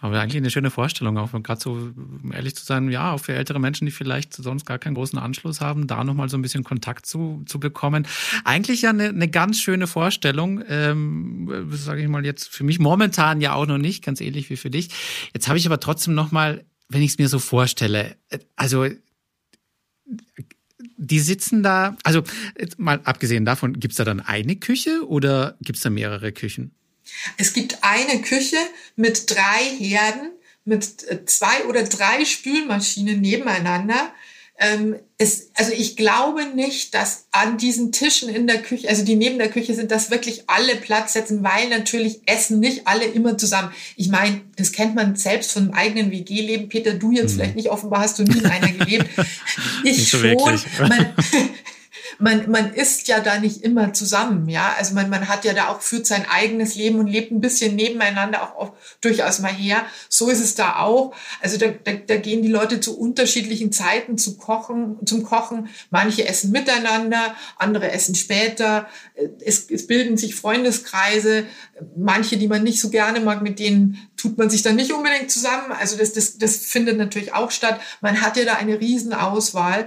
Aber 0.00 0.20
eigentlich 0.20 0.36
eine 0.36 0.50
schöne 0.50 0.70
Vorstellung, 0.70 1.18
auch 1.18 1.32
gerade 1.42 1.60
so 1.60 1.72
um 1.72 2.32
ehrlich 2.32 2.54
zu 2.56 2.64
sein, 2.64 2.90
ja, 2.90 3.12
auch 3.12 3.20
für 3.20 3.34
ältere 3.34 3.60
Menschen, 3.60 3.86
die 3.86 3.92
vielleicht 3.92 4.34
sonst 4.34 4.66
gar 4.66 4.78
keinen 4.78 4.94
großen 4.94 5.18
Anschluss 5.18 5.60
haben, 5.60 5.86
da 5.86 6.04
nochmal 6.04 6.28
so 6.28 6.36
ein 6.36 6.42
bisschen 6.42 6.64
Kontakt 6.64 7.06
zu, 7.06 7.42
zu 7.46 7.60
bekommen. 7.60 8.06
Eigentlich 8.44 8.82
ja 8.82 8.90
eine, 8.90 9.08
eine 9.08 9.28
ganz 9.28 9.60
schöne 9.60 9.86
Vorstellung, 9.86 10.62
ähm, 10.68 11.68
sage 11.70 12.02
ich 12.02 12.08
mal 12.08 12.24
jetzt 12.24 12.48
für 12.48 12.64
mich 12.64 12.78
momentan 12.78 13.40
ja 13.40 13.54
auch 13.54 13.66
noch 13.66 13.78
nicht, 13.78 14.04
ganz 14.04 14.20
ähnlich 14.20 14.50
wie 14.50 14.56
für 14.56 14.70
dich. 14.70 14.90
Jetzt 15.32 15.48
habe 15.48 15.58
ich 15.58 15.66
aber 15.66 15.80
trotzdem 15.80 16.14
nochmal 16.14 16.64
wenn 16.88 17.02
ich 17.02 17.12
es 17.12 17.18
mir 17.18 17.28
so 17.28 17.38
vorstelle, 17.38 18.16
also 18.56 18.86
die 20.96 21.20
sitzen 21.20 21.62
da, 21.62 21.96
also 22.02 22.22
mal 22.76 23.00
abgesehen 23.04 23.44
davon, 23.44 23.78
gibt 23.78 23.92
es 23.92 23.98
da 23.98 24.04
dann 24.04 24.20
eine 24.20 24.56
Küche 24.56 25.06
oder 25.06 25.56
gibt 25.60 25.76
es 25.76 25.82
da 25.82 25.90
mehrere 25.90 26.32
Küchen? 26.32 26.74
Es 27.36 27.52
gibt 27.52 27.78
eine 27.82 28.20
Küche 28.20 28.56
mit 28.96 29.30
drei 29.30 29.64
Herden, 29.78 30.30
mit 30.64 31.08
äh, 31.08 31.24
zwei 31.24 31.64
oder 31.64 31.82
drei 31.82 32.24
Spülmaschinen 32.24 33.20
nebeneinander. 33.20 34.12
ähm, 34.60 34.96
es, 35.18 35.50
also 35.54 35.72
ich 35.72 35.96
glaube 35.96 36.46
nicht, 36.46 36.94
dass 36.94 37.26
an 37.30 37.58
diesen 37.58 37.92
Tischen 37.92 38.28
in 38.28 38.48
der 38.48 38.60
Küche, 38.60 38.88
also 38.88 39.04
die 39.04 39.14
neben 39.14 39.38
der 39.38 39.50
Küche 39.50 39.74
sind, 39.74 39.92
dass 39.92 40.10
wirklich 40.10 40.44
alle 40.48 40.74
Platz 40.76 41.12
setzen, 41.12 41.44
weil 41.44 41.68
natürlich 41.68 42.22
essen 42.26 42.58
nicht 42.58 42.86
alle 42.86 43.04
immer 43.04 43.38
zusammen. 43.38 43.72
Ich 43.96 44.08
meine, 44.08 44.40
das 44.56 44.72
kennt 44.72 44.96
man 44.96 45.14
selbst 45.14 45.52
von 45.52 45.64
einem 45.64 45.74
eigenen 45.74 46.10
WG-Leben. 46.10 46.68
Peter, 46.68 46.94
du 46.94 47.12
jetzt 47.12 47.32
mhm. 47.32 47.36
vielleicht 47.36 47.56
nicht, 47.56 47.70
offenbar 47.70 48.00
hast 48.00 48.18
du 48.18 48.24
nie 48.24 48.38
in 48.38 48.46
einer 48.46 48.72
gelebt. 48.72 49.08
Ich 49.84 50.08
schon. 50.08 50.36
Man, 50.80 51.14
man, 52.18 52.50
man 52.50 52.72
ist 52.72 53.08
ja 53.08 53.20
da 53.20 53.38
nicht 53.38 53.62
immer 53.62 53.92
zusammen, 53.92 54.48
ja. 54.48 54.74
Also 54.78 54.94
man, 54.94 55.10
man 55.10 55.28
hat 55.28 55.44
ja 55.44 55.52
da 55.52 55.68
auch, 55.68 55.80
führt 55.80 56.06
sein 56.06 56.26
eigenes 56.28 56.74
Leben 56.74 56.98
und 56.98 57.06
lebt 57.06 57.30
ein 57.30 57.40
bisschen 57.40 57.76
nebeneinander 57.76 58.42
auch, 58.42 58.56
auch 58.56 58.72
durchaus 59.00 59.40
mal 59.40 59.52
her. 59.52 59.84
So 60.08 60.28
ist 60.28 60.40
es 60.40 60.54
da 60.54 60.76
auch. 60.80 61.14
Also 61.40 61.58
da, 61.58 61.66
da, 61.68 61.92
da 61.92 62.16
gehen 62.16 62.42
die 62.42 62.48
Leute 62.48 62.80
zu 62.80 62.98
unterschiedlichen 62.98 63.72
Zeiten 63.72 64.18
zu 64.18 64.36
kochen, 64.36 64.96
zum 65.04 65.22
Kochen. 65.22 65.68
Manche 65.90 66.26
essen 66.26 66.50
miteinander, 66.50 67.34
andere 67.56 67.90
essen 67.90 68.14
später. 68.14 68.88
Es, 69.44 69.70
es 69.70 69.86
bilden 69.86 70.16
sich 70.16 70.34
Freundeskreise. 70.34 71.44
Manche, 71.96 72.36
die 72.36 72.48
man 72.48 72.62
nicht 72.62 72.80
so 72.80 72.90
gerne 72.90 73.20
mag, 73.20 73.42
mit 73.42 73.58
denen 73.58 74.08
tut 74.16 74.38
man 74.38 74.50
sich 74.50 74.62
dann 74.62 74.76
nicht 74.76 74.92
unbedingt 74.92 75.30
zusammen. 75.30 75.72
Also 75.72 75.96
das, 75.96 76.12
das, 76.12 76.38
das 76.38 76.56
findet 76.56 76.98
natürlich 76.98 77.34
auch 77.34 77.50
statt. 77.50 77.80
Man 78.00 78.20
hat 78.20 78.36
ja 78.36 78.44
da 78.44 78.54
eine 78.54 78.80
Riesenauswahl. 78.80 79.82
Äh, 79.82 79.86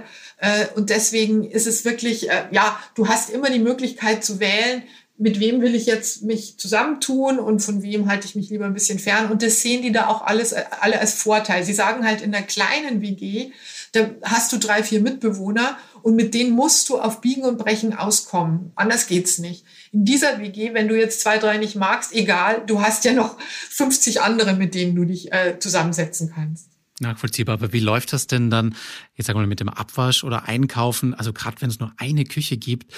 und 0.74 0.90
deswegen 0.90 1.44
ist 1.44 1.66
es 1.66 1.84
wirklich, 1.84 2.28
äh, 2.28 2.44
ja, 2.50 2.78
du 2.94 3.08
hast 3.08 3.30
immer 3.30 3.50
die 3.50 3.60
Möglichkeit 3.60 4.24
zu 4.24 4.40
wählen, 4.40 4.82
mit 5.18 5.38
wem 5.38 5.60
will 5.60 5.76
ich 5.76 5.86
jetzt 5.86 6.22
mich 6.22 6.58
zusammentun 6.58 7.38
und 7.38 7.60
von 7.60 7.82
wem 7.82 8.08
halte 8.08 8.26
ich 8.26 8.34
mich 8.34 8.50
lieber 8.50 8.64
ein 8.64 8.74
bisschen 8.74 8.98
fern. 8.98 9.30
Und 9.30 9.42
das 9.42 9.60
sehen 9.60 9.82
die 9.82 9.92
da 9.92 10.08
auch 10.08 10.22
alles, 10.22 10.52
alle 10.52 10.98
als 10.98 11.14
Vorteil. 11.14 11.62
Sie 11.64 11.74
sagen 11.74 12.04
halt 12.04 12.22
in 12.22 12.32
der 12.32 12.42
kleinen 12.42 13.02
WG, 13.02 13.52
da 13.92 14.10
hast 14.24 14.52
du 14.52 14.56
drei, 14.56 14.82
vier 14.82 15.00
Mitbewohner 15.00 15.76
und 16.02 16.16
mit 16.16 16.34
denen 16.34 16.50
musst 16.50 16.88
du 16.88 16.98
auf 16.98 17.20
Biegen 17.20 17.44
und 17.44 17.58
Brechen 17.58 17.94
auskommen. 17.94 18.72
Anders 18.74 19.06
geht's 19.06 19.38
nicht. 19.38 19.64
In 19.92 20.04
dieser 20.04 20.40
WG, 20.40 20.74
wenn 20.74 20.88
du 20.88 20.98
jetzt 20.98 21.20
zwei, 21.20 21.38
drei 21.38 21.58
nicht 21.58 21.76
magst, 21.76 22.12
egal, 22.12 22.64
du 22.66 22.80
hast 22.80 23.04
ja 23.04 23.12
noch 23.12 23.38
50 23.70 24.22
andere, 24.22 24.54
mit 24.54 24.74
denen 24.74 24.96
du 24.96 25.04
dich 25.04 25.32
äh, 25.32 25.58
zusammensetzen 25.60 26.32
kannst. 26.34 26.71
Nachvollziehbar. 27.02 27.54
Aber 27.54 27.72
wie 27.72 27.80
läuft 27.80 28.12
das 28.12 28.26
denn 28.26 28.48
dann, 28.48 28.74
jetzt 29.14 29.26
sagen 29.26 29.38
wir 29.38 29.42
mal, 29.42 29.48
mit 29.48 29.60
dem 29.60 29.68
Abwasch 29.68 30.24
oder 30.24 30.48
Einkaufen? 30.48 31.12
Also 31.12 31.32
gerade 31.32 31.60
wenn 31.60 31.68
es 31.68 31.78
nur 31.78 31.92
eine 31.98 32.24
Küche 32.24 32.56
gibt, 32.56 32.92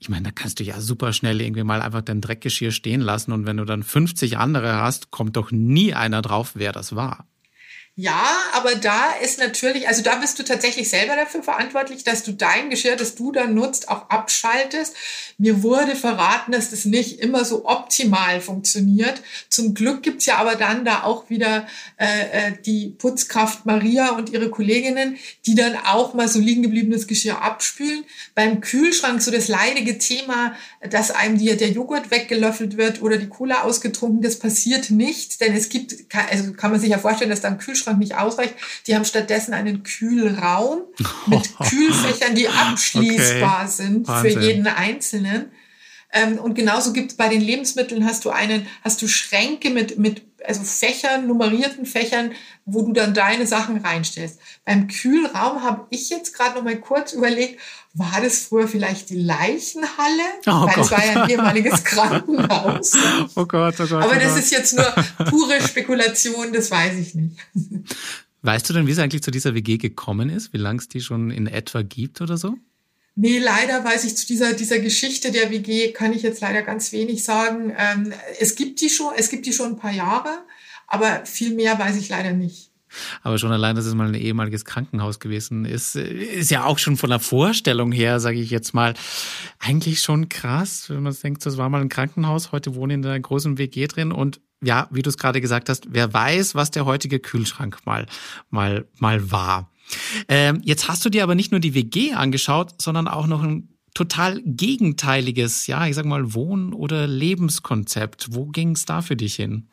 ich 0.00 0.08
meine, 0.08 0.24
da 0.24 0.30
kannst 0.32 0.58
du 0.58 0.64
ja 0.64 0.80
super 0.80 1.12
schnell 1.12 1.40
irgendwie 1.40 1.62
mal 1.62 1.80
einfach 1.80 2.02
dein 2.02 2.20
Dreckgeschirr 2.20 2.72
stehen 2.72 3.00
lassen 3.00 3.32
und 3.32 3.46
wenn 3.46 3.56
du 3.56 3.64
dann 3.64 3.82
50 3.82 4.38
andere 4.38 4.74
hast, 4.74 5.10
kommt 5.10 5.36
doch 5.36 5.52
nie 5.52 5.94
einer 5.94 6.22
drauf, 6.22 6.52
wer 6.54 6.72
das 6.72 6.96
war. 6.96 7.26
Ja, 8.00 8.30
aber 8.54 8.76
da 8.76 9.12
ist 9.22 9.38
natürlich, 9.38 9.86
also 9.86 10.00
da 10.00 10.14
bist 10.14 10.38
du 10.38 10.42
tatsächlich 10.42 10.88
selber 10.88 11.16
dafür 11.16 11.42
verantwortlich, 11.42 12.02
dass 12.02 12.22
du 12.22 12.32
dein 12.32 12.70
Geschirr, 12.70 12.96
das 12.96 13.14
du 13.14 13.30
dann 13.30 13.52
nutzt, 13.54 13.90
auch 13.90 14.08
abschaltest. 14.08 14.96
Mir 15.36 15.62
wurde 15.62 15.94
verraten, 15.94 16.52
dass 16.52 16.70
das 16.70 16.86
nicht 16.86 17.20
immer 17.20 17.44
so 17.44 17.66
optimal 17.66 18.40
funktioniert. 18.40 19.20
Zum 19.50 19.74
Glück 19.74 20.02
gibt's 20.02 20.24
ja 20.24 20.38
aber 20.38 20.54
dann 20.54 20.86
da 20.86 21.02
auch 21.02 21.28
wieder 21.28 21.66
äh, 21.98 22.06
äh, 22.48 22.52
die 22.64 22.88
Putzkraft 22.88 23.66
Maria 23.66 24.12
und 24.12 24.30
ihre 24.30 24.48
Kolleginnen, 24.48 25.18
die 25.44 25.54
dann 25.54 25.76
auch 25.76 26.14
mal 26.14 26.28
so 26.28 26.38
liegen 26.38 26.62
gebliebenes 26.62 27.06
Geschirr 27.06 27.42
abspülen. 27.42 28.04
Beim 28.34 28.62
Kühlschrank 28.62 29.20
so 29.20 29.30
das 29.30 29.48
leidige 29.48 29.98
Thema, 29.98 30.56
dass 30.88 31.10
einem 31.10 31.36
die, 31.36 31.54
der 31.54 31.68
Joghurt 31.68 32.10
weggelöffelt 32.10 32.78
wird 32.78 33.02
oder 33.02 33.18
die 33.18 33.28
Cola 33.28 33.64
ausgetrunken, 33.64 34.22
das 34.22 34.38
passiert 34.38 34.88
nicht, 34.88 35.42
denn 35.42 35.54
es 35.54 35.68
gibt, 35.68 35.96
also 36.30 36.54
kann 36.54 36.70
man 36.70 36.80
sich 36.80 36.88
ja 36.88 36.98
vorstellen, 36.98 37.28
dass 37.28 37.42
da 37.42 37.48
ein 37.48 37.58
Kühlschrank 37.58 37.89
Kühlschrank 37.90 37.98
nicht 37.98 38.16
ausreicht. 38.16 38.54
Die 38.86 38.94
haben 38.94 39.04
stattdessen 39.04 39.54
einen 39.54 39.82
Kühlraum 39.82 40.82
mit 41.26 41.56
Kühlfächern, 41.68 42.34
die 42.34 42.48
abschließbar 42.48 43.62
okay. 43.62 43.70
sind 43.70 44.08
Wahnsinn. 44.08 44.32
für 44.32 44.40
jeden 44.40 44.66
Einzelnen. 44.66 45.50
Ähm, 46.12 46.38
und 46.38 46.54
genauso 46.54 46.92
gibt 46.92 47.12
es 47.12 47.16
bei 47.16 47.28
den 47.28 47.40
Lebensmitteln 47.40 48.04
hast 48.04 48.24
du 48.24 48.30
einen, 48.30 48.66
hast 48.82 49.00
du 49.02 49.08
Schränke 49.08 49.70
mit, 49.70 49.98
mit 49.98 50.22
also 50.44 50.62
Fächern, 50.62 51.26
nummerierten 51.26 51.86
Fächern, 51.86 52.32
wo 52.64 52.82
du 52.82 52.92
dann 52.92 53.14
deine 53.14 53.46
Sachen 53.46 53.78
reinstellst. 53.78 54.38
Beim 54.64 54.88
Kühlraum 54.88 55.62
habe 55.62 55.86
ich 55.90 56.10
jetzt 56.10 56.34
gerade 56.34 56.56
noch 56.56 56.64
mal 56.64 56.78
kurz 56.78 57.12
überlegt, 57.12 57.60
war 57.94 58.20
das 58.22 58.44
früher 58.44 58.68
vielleicht 58.68 59.10
die 59.10 59.20
Leichenhalle? 59.20 60.22
Oh 60.46 60.66
Weil 60.66 60.74
Gott. 60.74 60.84
es 60.84 60.90
war 60.90 61.04
ja 61.04 61.22
ein 61.22 61.30
ehemaliges 61.30 61.84
Krankenhaus. 61.84 62.92
Oh 63.34 63.46
Gott, 63.46 63.74
oh 63.80 63.86
Gott. 63.86 63.92
Aber 63.92 64.12
oh 64.12 64.14
das 64.14 64.34
Gott. 64.34 64.38
ist 64.38 64.52
jetzt 64.52 64.76
nur 64.76 64.86
pure 65.28 65.60
Spekulation, 65.60 66.52
das 66.52 66.70
weiß 66.70 66.98
ich 66.98 67.14
nicht. 67.14 67.36
Weißt 68.42 68.68
du 68.68 68.72
denn, 68.72 68.86
wie 68.86 68.92
es 68.92 68.98
eigentlich 68.98 69.22
zu 69.22 69.30
dieser 69.30 69.54
WG 69.54 69.76
gekommen 69.76 70.30
ist? 70.30 70.52
Wie 70.52 70.58
lange 70.58 70.78
es 70.78 70.88
die 70.88 71.00
schon 71.00 71.30
in 71.30 71.46
etwa 71.46 71.82
gibt 71.82 72.20
oder 72.20 72.38
so? 72.38 72.56
Nee, 73.22 73.38
leider 73.38 73.84
weiß 73.84 74.04
ich 74.04 74.16
zu 74.16 74.26
dieser, 74.26 74.54
dieser 74.54 74.78
Geschichte 74.78 75.30
der 75.30 75.50
WG 75.50 75.92
kann 75.92 76.14
ich 76.14 76.22
jetzt 76.22 76.40
leider 76.40 76.62
ganz 76.62 76.90
wenig 76.92 77.22
sagen. 77.22 77.70
Ähm, 77.76 78.14
es 78.40 78.54
gibt 78.54 78.80
die 78.80 78.88
schon, 78.88 79.12
es 79.14 79.28
gibt 79.28 79.44
die 79.44 79.52
schon 79.52 79.72
ein 79.72 79.76
paar 79.76 79.92
Jahre, 79.92 80.38
aber 80.86 81.26
viel 81.26 81.54
mehr 81.54 81.78
weiß 81.78 81.98
ich 81.98 82.08
leider 82.08 82.32
nicht. 82.32 82.70
Aber 83.22 83.36
schon 83.36 83.52
allein, 83.52 83.76
dass 83.76 83.84
es 83.84 83.94
mal 83.94 84.08
ein 84.08 84.14
ehemaliges 84.14 84.64
Krankenhaus 84.64 85.20
gewesen 85.20 85.66
ist, 85.66 85.96
ist 85.96 86.50
ja 86.50 86.64
auch 86.64 86.78
schon 86.78 86.96
von 86.96 87.10
der 87.10 87.18
Vorstellung 87.18 87.92
her, 87.92 88.20
sage 88.20 88.40
ich 88.40 88.48
jetzt 88.48 88.72
mal, 88.72 88.94
eigentlich 89.58 90.00
schon 90.00 90.30
krass, 90.30 90.88
wenn 90.88 91.02
man 91.02 91.14
denkt, 91.22 91.44
das 91.44 91.58
war 91.58 91.68
mal 91.68 91.82
ein 91.82 91.90
Krankenhaus, 91.90 92.52
heute 92.52 92.74
wohnen 92.74 93.02
in 93.02 93.06
einer 93.06 93.20
großen 93.20 93.58
WG 93.58 93.86
drin 93.86 94.12
und 94.12 94.40
ja, 94.62 94.88
wie 94.90 95.02
du 95.02 95.10
es 95.10 95.18
gerade 95.18 95.42
gesagt 95.42 95.68
hast, 95.68 95.88
wer 95.90 96.10
weiß, 96.14 96.54
was 96.54 96.70
der 96.70 96.86
heutige 96.86 97.20
Kühlschrank 97.20 97.84
mal, 97.84 98.06
mal, 98.48 98.86
mal 98.98 99.30
war. 99.30 99.70
Ähm, 100.28 100.60
jetzt 100.64 100.88
hast 100.88 101.04
du 101.04 101.10
dir 101.10 101.22
aber 101.22 101.34
nicht 101.34 101.50
nur 101.50 101.60
die 101.60 101.74
WG 101.74 102.12
angeschaut, 102.12 102.80
sondern 102.80 103.08
auch 103.08 103.26
noch 103.26 103.42
ein 103.42 103.68
total 103.94 104.40
gegenteiliges, 104.44 105.66
ja, 105.66 105.86
ich 105.86 105.94
sag 105.94 106.04
mal, 106.04 106.34
Wohn- 106.34 106.72
oder 106.72 107.06
Lebenskonzept. 107.06 108.28
Wo 108.30 108.46
ging 108.46 108.72
es 108.72 108.84
da 108.84 109.02
für 109.02 109.16
dich 109.16 109.34
hin? 109.34 109.68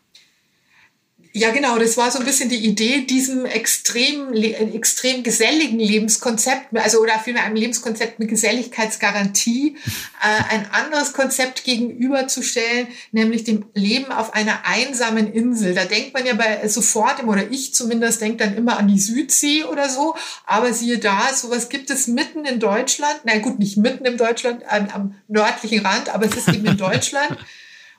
Ja, 1.37 1.51
genau, 1.51 1.77
das 1.77 1.97
war 1.97 2.09
so 2.09 2.17
ein 2.17 2.25
bisschen 2.25 2.49
die 2.49 2.65
Idee, 2.65 3.01
diesem 3.01 3.45
extrem, 3.45 4.33
extrem 4.33 5.21
geselligen 5.21 5.77
Lebenskonzept, 5.77 6.75
also 6.75 6.99
oder 6.99 7.19
vielmehr 7.19 7.43
einem 7.43 7.55
Lebenskonzept 7.55 8.17
mit 8.17 8.29
Geselligkeitsgarantie, 8.29 9.77
äh, 10.23 10.53
ein 10.55 10.71
anderes 10.71 11.13
Konzept 11.13 11.63
gegenüberzustellen, 11.63 12.87
nämlich 13.11 13.43
dem 13.43 13.67
Leben 13.75 14.11
auf 14.11 14.33
einer 14.33 14.65
einsamen 14.65 15.31
Insel. 15.31 15.75
Da 15.75 15.85
denkt 15.85 16.15
man 16.15 16.25
ja 16.25 16.33
bei 16.33 16.67
sofort, 16.67 17.23
oder 17.23 17.51
ich 17.51 17.71
zumindest 17.75 18.19
denke 18.19 18.37
dann 18.37 18.57
immer 18.57 18.79
an 18.79 18.87
die 18.87 18.99
Südsee 18.99 19.63
oder 19.63 19.89
so, 19.89 20.15
aber 20.47 20.73
siehe 20.73 20.97
da, 20.97 21.31
sowas 21.35 21.69
gibt 21.69 21.91
es 21.91 22.07
mitten 22.07 22.45
in 22.45 22.59
Deutschland, 22.59 23.19
na 23.25 23.37
gut, 23.37 23.59
nicht 23.59 23.77
mitten 23.77 24.05
in 24.05 24.17
Deutschland, 24.17 24.63
am, 24.67 24.89
am 24.89 25.15
nördlichen 25.27 25.85
Rand, 25.85 26.09
aber 26.09 26.25
es 26.25 26.35
ist 26.35 26.47
eben 26.47 26.65
in 26.65 26.77
Deutschland, 26.79 27.37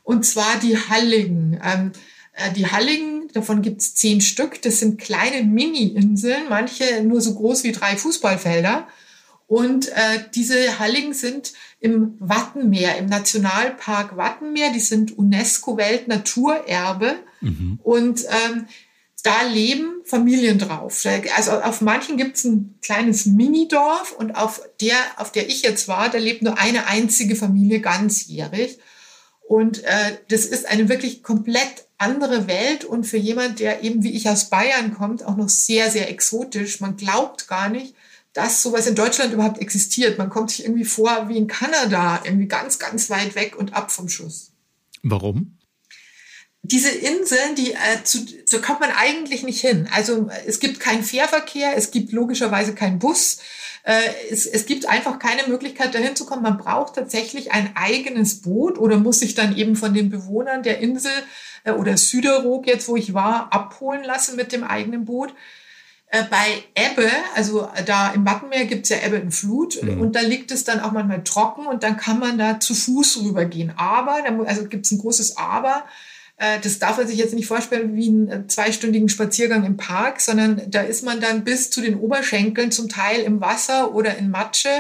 und 0.03 0.27
zwar 0.27 0.59
die 0.61 0.77
Halligen. 0.77 1.61
Ähm, 1.63 1.93
äh, 1.95 1.99
die 2.55 2.67
Halligen, 2.67 3.29
davon 3.33 3.63
gibt's 3.63 3.95
zehn 3.95 4.21
Stück. 4.21 4.61
Das 4.63 4.81
sind 4.81 5.01
kleine 5.01 5.45
Mini-Inseln, 5.45 6.49
manche 6.49 7.03
nur 7.03 7.21
so 7.21 7.35
groß 7.35 7.65
wie 7.65 7.73
drei 7.73 7.97
Fußballfelder. 7.97 8.87
Und 9.47 9.89
äh, 9.89 10.25
diese 10.35 10.79
Halligen 10.79 11.15
sind 11.15 11.55
im 11.81 12.17
Wattenmeer, 12.19 12.99
im 12.99 13.07
Nationalpark 13.07 14.17
Wattenmeer. 14.17 14.73
Die 14.73 14.81
sind 14.81 15.17
UNESCO-Weltnaturerbe. 15.17 17.17
Mhm. 17.41 17.79
Und 17.83 18.25
ähm, 18.29 18.67
da 19.23 19.43
leben 19.43 20.03
Familien 20.05 20.59
drauf. 20.59 21.05
Also 21.35 21.53
auf 21.53 21.81
manchen 21.81 22.17
gibt's 22.17 22.45
ein 22.45 22.79
kleines 22.83 23.27
Minidorf 23.27 24.13
und 24.13 24.37
auf 24.37 24.63
der, 24.81 24.97
auf 25.17 25.33
der 25.33 25.49
ich 25.49 25.63
jetzt 25.63 25.89
war, 25.89 26.09
da 26.09 26.19
lebt 26.19 26.43
nur 26.43 26.59
eine 26.59 26.87
einzige 26.87 27.35
Familie 27.35 27.81
ganzjährig. 27.81 28.79
Und 29.49 29.83
äh, 29.85 30.19
das 30.29 30.45
ist 30.45 30.67
eine 30.67 30.89
wirklich 30.89 31.23
komplett 31.23 31.88
andere 31.99 32.47
Welt 32.47 32.85
und 32.85 33.05
für 33.05 33.17
jemand, 33.17 33.59
der 33.59 33.83
eben 33.83 34.03
wie 34.05 34.13
ich 34.13 34.29
aus 34.29 34.51
Bayern 34.51 34.95
kommt, 34.95 35.25
auch 35.25 35.37
noch 35.37 35.49
sehr, 35.49 35.91
sehr 35.91 36.09
exotisch. 36.09 36.81
Man 36.81 36.97
glaubt 36.97 37.49
gar 37.49 37.69
nicht, 37.69 37.95
dass 38.33 38.63
sowas 38.63 38.87
in 38.87 38.95
Deutschland 38.95 39.33
überhaupt 39.33 39.61
existiert. 39.61 40.17
Man 40.17 40.31
kommt 40.31 40.51
sich 40.51 40.65
irgendwie 40.65 40.85
vor 40.85 41.29
wie 41.29 41.37
in 41.37 41.49
Kanada, 41.49 42.21
irgendwie 42.25 42.47
ganz, 42.47 42.79
ganz 42.79 43.11
weit 43.11 43.35
weg 43.35 43.57
und 43.57 43.75
ab 43.75 43.91
vom 43.91 44.09
Schuss. 44.09 44.53
Warum? 45.03 45.59
Diese 46.63 46.91
Inseln, 46.91 47.57
die 47.57 47.73
äh, 47.73 48.05
zu, 48.05 48.25
da 48.51 48.59
kommt 48.59 48.81
man 48.81 48.91
eigentlich 48.91 49.43
nicht 49.43 49.61
hin. 49.61 49.89
Also 49.93 50.29
es 50.47 50.61
gibt 50.61 50.79
keinen 50.79 51.03
Fährverkehr, 51.03 51.77
es 51.77 51.91
gibt 51.91 52.13
logischerweise 52.13 52.75
keinen 52.75 52.99
Bus. 53.01 53.39
Äh, 53.85 54.01
es, 54.31 54.47
es 54.47 54.67
gibt 54.67 54.87
einfach 54.87 55.19
keine 55.19 55.49
Möglichkeit, 55.49 55.95
dahin 55.95 56.15
zu 56.15 56.27
kommen. 56.27 56.43
Man 56.43 56.59
braucht 56.59 56.95
tatsächlich 56.95 57.53
ein 57.53 57.71
eigenes 57.75 58.43
Boot 58.43 58.79
oder 58.79 58.99
muss 58.99 59.21
sich 59.21 59.35
dann 59.35 59.57
eben 59.57 59.77
von 59.77 59.95
den 59.95 60.11
Bewohnern 60.11 60.63
der 60.63 60.81
Insel 60.81 61.13
oder 61.77 61.97
Süderog 61.97 62.67
jetzt, 62.67 62.89
wo 62.89 62.97
ich 62.97 63.13
war, 63.15 63.53
abholen 63.53 64.05
lassen 64.05 64.37
mit 64.37 64.53
dem 64.53 64.65
eigenen 64.65 65.05
Boot. 65.05 65.35
Äh, 66.07 66.25
bei 66.31 66.65
Ebbe, 66.75 67.11
also 67.35 67.69
da 67.85 68.13
im 68.13 68.25
Wattenmeer 68.25 68.65
gibt's 68.65 68.89
ja 68.89 68.97
Ebbe 69.05 69.21
und 69.21 69.33
Flut 69.33 69.83
mhm. 69.83 70.01
und 70.01 70.17
da 70.17 70.21
liegt 70.21 70.51
es 70.51 70.65
dann 70.65 70.81
auch 70.81 70.93
manchmal 70.93 71.23
trocken 71.23 71.67
und 71.67 71.83
dann 71.83 71.97
kann 71.99 72.19
man 72.19 72.39
da 72.39 72.61
zu 72.61 72.75
Fuß 72.75 73.25
rübergehen. 73.25 73.75
Aber, 73.77 74.25
also 74.47 74.65
gibt's 74.65 74.91
ein 74.91 74.99
großes 74.99 75.37
Aber, 75.37 75.85
Äh, 76.39 76.61
das 76.61 76.79
darf 76.79 76.99
man 76.99 77.07
sich 77.09 77.19
jetzt 77.19 77.35
nicht 77.35 77.49
vorstellen 77.49 77.97
wie 77.97 78.09
einen 78.09 78.29
äh, 78.29 78.47
zweistündigen 78.47 79.09
Spaziergang 79.09 79.65
im 79.65 79.77
Park, 79.77 80.21
sondern 80.21 80.63
da 80.71 80.83
ist 80.83 81.05
man 81.05 81.21
dann 81.21 81.43
bis 81.43 81.71
zu 81.71 81.81
den 81.81 81.99
Oberschenkeln 81.99 82.71
zum 82.71 82.89
Teil 82.89 83.23
im 83.23 83.41
Wasser 83.41 83.93
oder 83.93 84.17
in 84.17 84.31
Matsche 84.31 84.71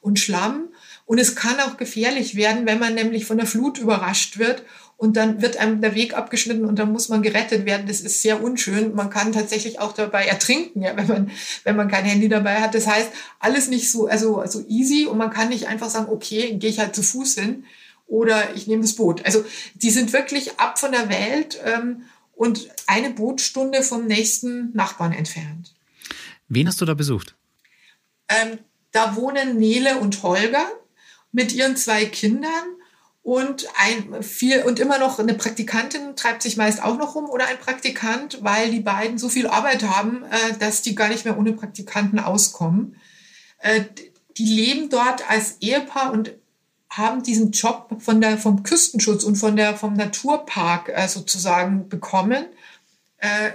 und 0.00 0.20
Schlamm. 0.20 0.68
Und 1.06 1.18
es 1.18 1.34
kann 1.34 1.58
auch 1.58 1.76
gefährlich 1.76 2.36
werden, 2.36 2.64
wenn 2.64 2.78
man 2.78 2.94
nämlich 2.94 3.26
von 3.26 3.38
der 3.38 3.46
Flut 3.48 3.78
überrascht 3.78 4.38
wird 4.38 4.62
und 5.00 5.16
dann 5.16 5.40
wird 5.40 5.56
einem 5.56 5.80
der 5.80 5.94
Weg 5.94 6.14
abgeschnitten 6.14 6.66
und 6.66 6.78
dann 6.78 6.92
muss 6.92 7.08
man 7.08 7.22
gerettet 7.22 7.64
werden. 7.64 7.86
Das 7.86 8.02
ist 8.02 8.20
sehr 8.20 8.42
unschön. 8.42 8.94
Man 8.94 9.08
kann 9.08 9.32
tatsächlich 9.32 9.80
auch 9.80 9.94
dabei 9.94 10.26
ertrinken, 10.26 10.82
ja, 10.82 10.94
wenn 10.94 11.06
man, 11.06 11.30
wenn 11.64 11.74
man 11.74 11.88
kein 11.88 12.04
Handy 12.04 12.28
dabei 12.28 12.60
hat. 12.60 12.74
Das 12.74 12.86
heißt, 12.86 13.10
alles 13.38 13.68
nicht 13.68 13.90
so, 13.90 14.08
also, 14.08 14.44
so 14.46 14.62
easy 14.68 15.06
und 15.06 15.16
man 15.16 15.30
kann 15.30 15.48
nicht 15.48 15.68
einfach 15.68 15.88
sagen, 15.88 16.08
okay, 16.10 16.54
gehe 16.58 16.68
ich 16.68 16.80
halt 16.80 16.94
zu 16.94 17.02
Fuß 17.02 17.36
hin 17.36 17.64
oder 18.08 18.54
ich 18.54 18.66
nehme 18.66 18.82
das 18.82 18.92
Boot. 18.92 19.24
Also 19.24 19.42
die 19.74 19.88
sind 19.88 20.12
wirklich 20.12 20.60
ab 20.60 20.78
von 20.78 20.92
der 20.92 21.08
Welt 21.08 21.58
ähm, 21.64 22.02
und 22.34 22.68
eine 22.86 23.08
Bootstunde 23.08 23.82
vom 23.82 24.06
nächsten 24.06 24.70
Nachbarn 24.74 25.14
entfernt. 25.14 25.74
Wen 26.48 26.68
hast 26.68 26.78
du 26.82 26.84
da 26.84 26.92
besucht? 26.92 27.36
Ähm, 28.28 28.58
da 28.92 29.16
wohnen 29.16 29.58
Nele 29.58 29.96
und 29.96 30.22
Holger 30.22 30.70
mit 31.32 31.54
ihren 31.54 31.78
zwei 31.78 32.04
Kindern 32.04 32.50
und 33.30 33.68
ein 33.76 34.24
viel 34.24 34.64
und 34.64 34.80
immer 34.80 34.98
noch 34.98 35.20
eine 35.20 35.34
Praktikantin 35.34 36.16
treibt 36.16 36.42
sich 36.42 36.56
meist 36.56 36.82
auch 36.82 36.98
noch 36.98 37.14
rum 37.14 37.30
oder 37.30 37.46
ein 37.46 37.60
Praktikant, 37.60 38.42
weil 38.42 38.72
die 38.72 38.80
beiden 38.80 39.18
so 39.18 39.28
viel 39.28 39.46
Arbeit 39.46 39.84
haben, 39.84 40.24
äh, 40.24 40.58
dass 40.58 40.82
die 40.82 40.96
gar 40.96 41.06
nicht 41.06 41.24
mehr 41.24 41.38
ohne 41.38 41.52
Praktikanten 41.52 42.18
auskommen. 42.18 42.96
Äh, 43.58 43.82
die 44.36 44.46
leben 44.46 44.90
dort 44.90 45.30
als 45.30 45.58
Ehepaar 45.60 46.12
und 46.12 46.32
haben 46.90 47.22
diesen 47.22 47.52
Job 47.52 47.98
von 48.00 48.20
der 48.20 48.36
vom 48.36 48.64
Küstenschutz 48.64 49.22
und 49.22 49.36
von 49.36 49.54
der 49.54 49.76
vom 49.76 49.94
Naturpark 49.94 50.88
äh, 50.88 51.06
sozusagen 51.06 51.88
bekommen. 51.88 52.46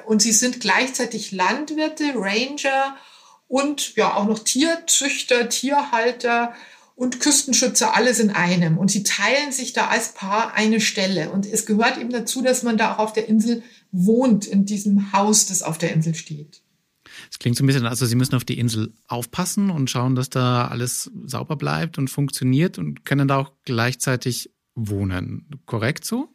und 0.06 0.22
sie 0.22 0.32
sind 0.32 0.62
gleichzeitig 0.62 1.34
Landwirte, 1.34 2.14
Ranger 2.16 2.96
und 3.50 3.96
ja 3.96 4.14
auch 4.14 4.26
noch 4.26 4.40
Tierzüchter, 4.40 5.50
Tierhalter 5.50 6.54
und 6.96 7.20
Küstenschützer 7.20 7.96
alles 7.96 8.20
in 8.20 8.32
einem. 8.32 8.78
Und 8.78 8.90
sie 8.90 9.04
teilen 9.04 9.52
sich 9.52 9.74
da 9.74 9.88
als 9.88 10.14
Paar 10.14 10.54
eine 10.54 10.80
Stelle. 10.80 11.30
Und 11.30 11.46
es 11.46 11.66
gehört 11.66 11.98
eben 11.98 12.10
dazu, 12.10 12.42
dass 12.42 12.64
man 12.64 12.78
da 12.78 12.94
auch 12.96 13.00
auf 13.00 13.14
der 13.14 13.28
Insel 13.28 13.64
wohnt, 13.92 14.46
in 14.46 14.66
diesem 14.66 15.12
Haus, 15.12 15.46
das 15.46 15.62
auf 15.62 15.78
der 15.78 15.94
Insel 15.94 16.16
steht. 16.16 16.62
Es 17.32 17.40
klingt 17.40 17.58
so 17.58 17.64
ein 17.64 17.68
bisschen, 17.68 17.86
also 17.86 18.06
Sie 18.06 18.16
müssen 18.16 18.36
auf 18.36 18.46
die 18.46 18.60
Insel 18.60 18.94
aufpassen 19.08 19.70
und 19.70 19.90
schauen, 19.90 20.16
dass 20.16 20.30
da 20.30 20.68
alles 20.68 21.12
sauber 21.26 21.56
bleibt 21.56 21.98
und 21.98 22.10
funktioniert 22.10 22.78
und 22.78 23.06
können 23.06 23.28
da 23.28 23.38
auch 23.38 23.52
gleichzeitig 23.64 24.52
wohnen. 24.76 25.48
Korrekt 25.66 26.06
so? 26.06 26.30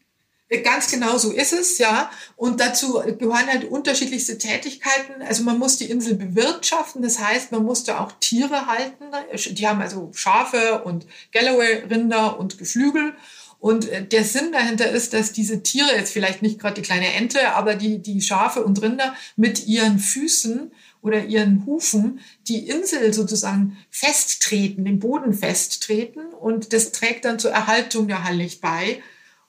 Ganz 0.65 0.91
genau 0.91 1.17
so 1.17 1.31
ist 1.31 1.53
es, 1.53 1.79
ja. 1.79 2.11
Und 2.35 2.59
dazu 2.59 2.95
gehören 3.19 3.47
halt 3.47 3.71
unterschiedlichste 3.71 4.37
Tätigkeiten. 4.37 5.23
Also 5.23 5.45
man 5.45 5.59
muss 5.59 5.77
die 5.77 5.89
Insel 5.89 6.15
bewirtschaften, 6.15 7.03
das 7.03 7.21
heißt, 7.21 7.53
man 7.53 7.63
muss 7.63 7.85
da 7.85 8.01
auch 8.01 8.11
Tiere 8.19 8.67
halten. 8.67 9.05
Die 9.53 9.69
haben 9.69 9.81
also 9.81 10.11
Schafe 10.13 10.83
und 10.83 11.07
Galloway-Rinder 11.33 12.37
und 12.39 12.59
Geflügel. 12.59 13.15
Und 13.61 13.89
äh, 13.91 14.05
der 14.05 14.25
Sinn 14.25 14.51
dahinter 14.51 14.91
ist, 14.91 15.13
dass 15.13 15.33
diese 15.33 15.63
Tiere, 15.63 15.95
jetzt 15.95 16.13
vielleicht 16.13 16.43
nicht 16.43 16.59
gerade 16.59 16.75
die 16.75 16.83
kleine 16.83 17.13
Ente, 17.13 17.55
aber 17.55 17.77
die, 17.77 18.03
die 18.03 18.21
Schafe 18.21 18.65
und 18.65 18.83
Rinder 18.83 19.15
mit 19.37 19.69
ihren 19.69 19.99
Füßen 20.01 20.73
oder 21.03 21.25
ihren 21.25 21.65
Hufen 21.65 22.21
die 22.49 22.69
Insel 22.69 23.13
sozusagen 23.13 23.77
festtreten, 23.91 24.85
den 24.85 24.99
Boden 24.99 25.33
festtreten. 25.33 26.33
Und 26.33 26.73
das 26.73 26.91
trägt 26.91 27.25
dann 27.25 27.39
zur 27.39 27.53
Erhaltung 27.53 28.09
der 28.09 28.25
Hallig 28.25 28.61
bei. 28.61 29.01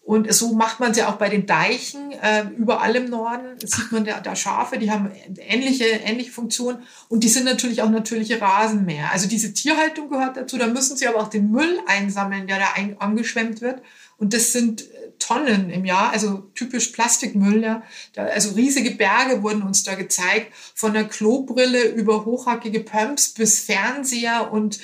Und 0.03 0.33
so 0.33 0.53
macht 0.53 0.79
man 0.79 0.91
es 0.91 0.97
ja 0.97 1.09
auch 1.09 1.17
bei 1.17 1.29
den 1.29 1.45
Deichen. 1.45 2.11
Äh, 2.11 2.45
überall 2.57 2.95
im 2.95 3.09
Norden 3.09 3.59
sieht 3.59 3.91
man 3.91 4.03
da, 4.03 4.19
da 4.19 4.35
Schafe, 4.35 4.79
die 4.79 4.89
haben 4.89 5.11
ähnliche, 5.37 5.85
ähnliche 5.85 6.31
Funktionen. 6.31 6.83
Und 7.07 7.23
die 7.23 7.29
sind 7.29 7.45
natürlich 7.45 7.83
auch 7.83 7.89
natürliche 7.89 8.41
Rasenmäher. 8.41 9.11
Also 9.11 9.27
diese 9.27 9.53
Tierhaltung 9.53 10.09
gehört 10.09 10.37
dazu. 10.37 10.57
Da 10.57 10.67
müssen 10.67 10.97
sie 10.97 11.07
aber 11.07 11.19
auch 11.19 11.29
den 11.29 11.51
Müll 11.51 11.79
einsammeln, 11.85 12.47
der 12.47 12.57
da 12.57 12.65
ein, 12.75 12.99
angeschwemmt 12.99 13.61
wird. 13.61 13.83
Und 14.17 14.33
das 14.33 14.51
sind 14.51 14.81
äh, 14.81 15.11
Tonnen 15.19 15.69
im 15.69 15.85
Jahr, 15.85 16.11
also 16.11 16.49
typisch 16.55 16.87
Plastikmüll. 16.87 17.61
Ja. 17.61 17.83
Da, 18.13 18.25
also 18.25 18.55
riesige 18.55 18.91
Berge 18.91 19.43
wurden 19.43 19.61
uns 19.61 19.83
da 19.83 19.93
gezeigt, 19.93 20.51
von 20.73 20.93
der 20.93 21.05
Klobrille 21.05 21.83
über 21.83 22.25
hochhackige 22.25 22.79
Pumps 22.79 23.29
bis 23.29 23.59
Fernseher 23.59 24.51
und 24.51 24.61
und 24.61 24.79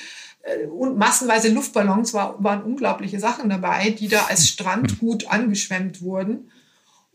massenweise 0.96 1.48
Luftballons 1.48 2.14
war, 2.14 2.42
waren 2.42 2.62
unglaubliche 2.62 3.20
Sachen 3.20 3.50
dabei, 3.50 3.90
die 3.90 4.08
da 4.08 4.26
als 4.26 4.48
Strandgut 4.48 5.28
angeschwemmt 5.28 6.02
wurden. 6.02 6.50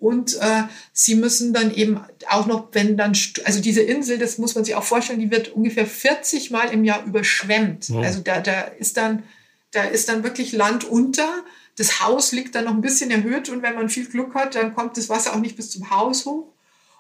Und 0.04 0.36
äh, 0.42 0.64
sie 0.92 1.16
müssen 1.16 1.54
dann 1.54 1.74
eben 1.74 2.02
auch 2.30 2.46
noch, 2.46 2.68
wenn 2.74 2.98
dann, 2.98 3.14
also 3.46 3.62
diese 3.62 3.82
Insel, 3.82 4.18
das 4.18 4.38
muss 4.38 4.54
man 4.54 4.66
sich 4.66 4.76
auch 4.76 4.84
vorstellen, 4.84 5.22
die 5.22 5.32
wird 5.32 5.54
ungefähr 5.54 5.86
40 5.86 6.52
Mal 6.52 6.74
im 6.74 6.84
Jahr 6.84 7.06
überschwemmt. 7.06 7.90
Wow. 7.90 8.04
Also 8.04 8.20
da, 8.20 8.42
da 8.42 8.62
ist 8.62 8.98
dann, 8.98 9.24
da 9.72 9.84
ist 9.84 10.10
dann 10.10 10.24
wirklich 10.24 10.52
Land 10.52 10.84
unter. 10.84 11.30
Das 11.78 12.02
Haus 12.02 12.34
liegt 12.34 12.54
dann 12.54 12.66
noch 12.66 12.74
ein 12.74 12.82
bisschen 12.82 13.12
erhöht 13.12 13.48
und 13.48 13.64
wenn 13.64 13.76
man 13.76 13.88
viel 13.88 14.06
Glück 14.06 14.36
hat, 14.36 14.56
dann 14.56 14.76
kommt 14.76 14.98
das 14.98 15.08
Wasser 15.08 15.34
auch 15.34 15.40
nicht 15.40 15.56
bis 15.56 15.72
zum 15.72 15.90
Haus 15.90 16.26
hoch. 16.26 16.54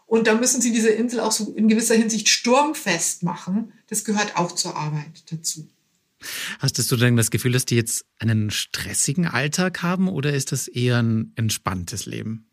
Und 0.07 0.27
da 0.27 0.35
müssen 0.35 0.61
sie 0.61 0.71
diese 0.71 0.89
Insel 0.89 1.19
auch 1.19 1.33
so 1.33 1.51
in 1.55 1.67
gewisser 1.67 1.95
Hinsicht 1.95 2.29
sturmfest 2.29 3.23
machen. 3.23 3.73
Das 3.89 4.05
gehört 4.05 4.37
auch 4.37 4.53
zur 4.53 4.77
Arbeit 4.77 5.23
dazu. 5.29 5.67
Hast 6.59 6.91
du 6.91 6.95
denn 6.95 7.15
das 7.15 7.31
Gefühl, 7.31 7.51
dass 7.51 7.65
die 7.65 7.75
jetzt 7.75 8.05
einen 8.19 8.51
stressigen 8.51 9.27
Alltag 9.27 9.81
haben 9.81 10.07
oder 10.07 10.33
ist 10.33 10.51
das 10.51 10.67
eher 10.67 11.01
ein 11.01 11.33
entspanntes 11.35 12.05
Leben? 12.05 12.47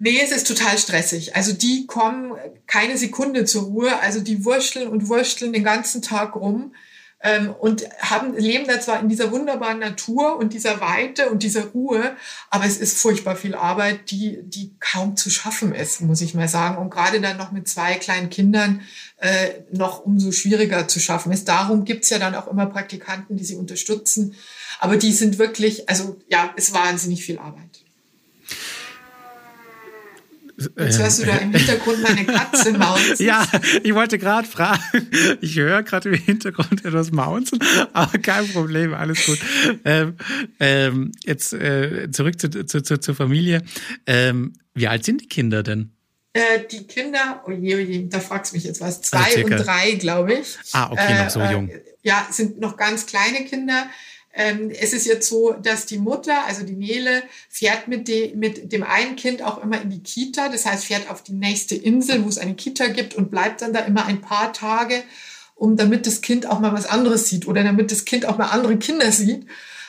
Nee, 0.00 0.20
es 0.22 0.30
ist 0.30 0.46
total 0.46 0.78
stressig. 0.78 1.34
Also 1.34 1.52
die 1.52 1.86
kommen 1.86 2.32
keine 2.66 2.96
Sekunde 2.96 3.44
zur 3.44 3.62
Ruhe. 3.64 3.98
Also 4.00 4.20
die 4.20 4.44
wursteln 4.44 4.88
und 4.88 5.08
wursteln 5.08 5.52
den 5.52 5.64
ganzen 5.64 6.02
Tag 6.02 6.36
rum 6.36 6.72
ähm, 7.20 7.54
und 7.58 7.84
haben, 8.00 8.36
leben 8.36 8.66
da 8.66 8.80
zwar 8.80 9.00
in 9.00 9.08
dieser 9.08 9.32
wunderbaren 9.32 9.80
Natur 9.80 10.36
und 10.36 10.52
dieser 10.52 10.80
Weite 10.80 11.30
und 11.30 11.42
dieser 11.42 11.66
Ruhe, 11.66 12.16
aber 12.50 12.64
es 12.64 12.76
ist 12.76 12.98
furchtbar 12.98 13.34
viel 13.34 13.54
Arbeit, 13.54 14.10
die, 14.10 14.38
die 14.42 14.74
kaum 14.78 15.16
zu 15.16 15.28
schaffen 15.30 15.74
ist, 15.74 16.00
muss 16.00 16.20
ich 16.20 16.34
mal 16.34 16.48
sagen. 16.48 16.78
Und 16.78 16.90
gerade 16.90 17.20
dann 17.20 17.36
noch 17.36 17.50
mit 17.50 17.68
zwei 17.68 17.94
kleinen 17.94 18.30
Kindern 18.30 18.82
äh, 19.16 19.48
noch 19.72 20.04
umso 20.04 20.30
schwieriger 20.30 20.86
zu 20.86 21.00
schaffen 21.00 21.32
ist. 21.32 21.48
Darum 21.48 21.84
gibt's 21.84 22.10
ja 22.10 22.18
dann 22.18 22.36
auch 22.36 22.46
immer 22.46 22.66
Praktikanten, 22.66 23.36
die 23.36 23.44
sie 23.44 23.56
unterstützen. 23.56 24.36
Aber 24.78 24.96
die 24.96 25.12
sind 25.12 25.38
wirklich, 25.38 25.88
also 25.88 26.18
ja, 26.28 26.52
ist 26.56 26.72
wahnsinnig 26.72 27.24
viel 27.24 27.38
Arbeit. 27.38 27.77
Jetzt 30.58 30.98
hörst 30.98 31.20
du 31.20 31.26
da 31.26 31.36
im 31.36 31.52
Hintergrund 31.52 32.02
meine 32.02 32.24
Katze 32.24 32.72
mauzen. 32.72 33.24
ja, 33.24 33.46
ich 33.82 33.94
wollte 33.94 34.18
gerade 34.18 34.46
fragen. 34.46 34.82
Ich 35.40 35.56
höre 35.56 35.82
gerade 35.84 36.08
im 36.08 36.16
Hintergrund 36.16 36.84
etwas 36.84 37.12
mauzen, 37.12 37.60
aber 37.92 38.18
kein 38.18 38.48
Problem, 38.48 38.92
alles 38.92 39.24
gut. 39.24 39.38
Ähm, 39.84 40.16
ähm, 40.58 41.12
jetzt 41.24 41.52
äh, 41.52 42.10
zurück 42.10 42.40
zu, 42.40 42.50
zu, 42.50 42.82
zu, 42.82 42.98
zur 42.98 43.14
Familie. 43.14 43.62
Ähm, 44.06 44.54
wie 44.74 44.88
alt 44.88 45.04
sind 45.04 45.20
die 45.20 45.28
Kinder 45.28 45.62
denn? 45.62 45.92
Äh, 46.32 46.64
die 46.70 46.86
Kinder, 46.86 47.42
oh 47.46 47.52
je, 47.52 47.76
oh 47.76 47.78
je, 47.78 48.08
da 48.08 48.20
fragst 48.20 48.52
du 48.52 48.56
mich 48.56 48.64
jetzt 48.64 48.80
was, 48.80 49.00
zwei 49.02 49.18
also 49.18 49.44
und 49.44 49.50
drei, 49.50 49.92
glaube 49.92 50.34
ich. 50.34 50.56
Ah, 50.72 50.90
okay, 50.90 51.22
noch 51.22 51.30
so 51.30 51.40
äh, 51.40 51.52
jung. 51.52 51.70
ja, 52.02 52.26
sind 52.30 52.60
noch 52.60 52.76
ganz 52.76 53.06
kleine 53.06 53.44
Kinder. 53.44 53.86
Ähm, 54.34 54.70
es 54.70 54.92
ist 54.92 55.06
jetzt 55.06 55.28
so, 55.28 55.52
dass 55.52 55.86
die 55.86 55.98
Mutter, 55.98 56.44
also 56.46 56.64
die 56.64 56.76
Nele, 56.76 57.22
fährt 57.48 57.88
mit, 57.88 58.08
de, 58.08 58.34
mit 58.36 58.72
dem 58.72 58.82
einen 58.82 59.16
Kind 59.16 59.42
auch 59.42 59.62
immer 59.62 59.80
in 59.80 59.90
die 59.90 60.02
Kita. 60.02 60.48
Das 60.48 60.66
heißt, 60.66 60.84
fährt 60.84 61.10
auf 61.10 61.22
die 61.22 61.32
nächste 61.32 61.74
Insel, 61.74 62.24
wo 62.24 62.28
es 62.28 62.38
eine 62.38 62.54
Kita 62.54 62.88
gibt 62.88 63.14
und 63.14 63.30
bleibt 63.30 63.62
dann 63.62 63.72
da 63.72 63.80
immer 63.80 64.06
ein 64.06 64.20
paar 64.20 64.52
Tage, 64.52 65.02
um 65.54 65.76
damit 65.76 66.06
das 66.06 66.20
Kind 66.20 66.46
auch 66.46 66.60
mal 66.60 66.72
was 66.72 66.86
anderes 66.86 67.28
sieht 67.28 67.48
oder 67.48 67.64
damit 67.64 67.90
das 67.90 68.04
Kind 68.04 68.26
auch 68.26 68.38
mal 68.38 68.46
andere 68.46 68.76
Kinder 68.76 69.10
sieht 69.10 69.46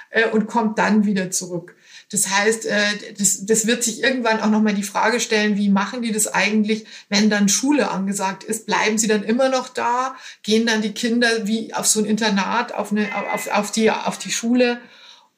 äh, 0.10 0.28
und 0.30 0.48
kommt 0.48 0.80
dann 0.80 1.06
wieder 1.06 1.32
zurück. 1.32 1.76
Das 2.12 2.28
heißt, 2.28 2.66
äh, 2.66 3.14
das, 3.18 3.46
das 3.46 3.68
wird 3.68 3.84
sich 3.84 4.02
irgendwann 4.02 4.40
auch 4.40 4.50
nochmal 4.50 4.74
die 4.74 4.84
Frage 4.84 5.20
stellen, 5.20 5.58
wie 5.58 5.70
machen 5.70 6.02
die 6.02 6.12
das 6.12 6.28
eigentlich, 6.28 6.86
wenn 7.08 7.30
dann 7.30 7.50
Schule 7.50 7.92
angesagt 7.92 8.44
ist? 8.44 8.66
Bleiben 8.66 8.98
sie 8.98 9.08
dann 9.08 9.24
immer 9.24 9.50
noch 9.50 9.70
da? 9.70 10.16
Gehen 10.42 10.66
dann 10.66 10.82
die 10.82 10.94
Kinder 10.94 11.48
wie 11.48 11.74
auf 11.74 11.86
so 11.86 12.00
ein 12.00 12.06
Internat, 12.06 12.74
auf, 12.74 12.92
eine, 12.92 13.08
auf, 13.32 13.48
auf, 13.48 13.72
die, 13.72 13.92
auf 13.92 14.18
die 14.18 14.32
Schule? 14.32 14.82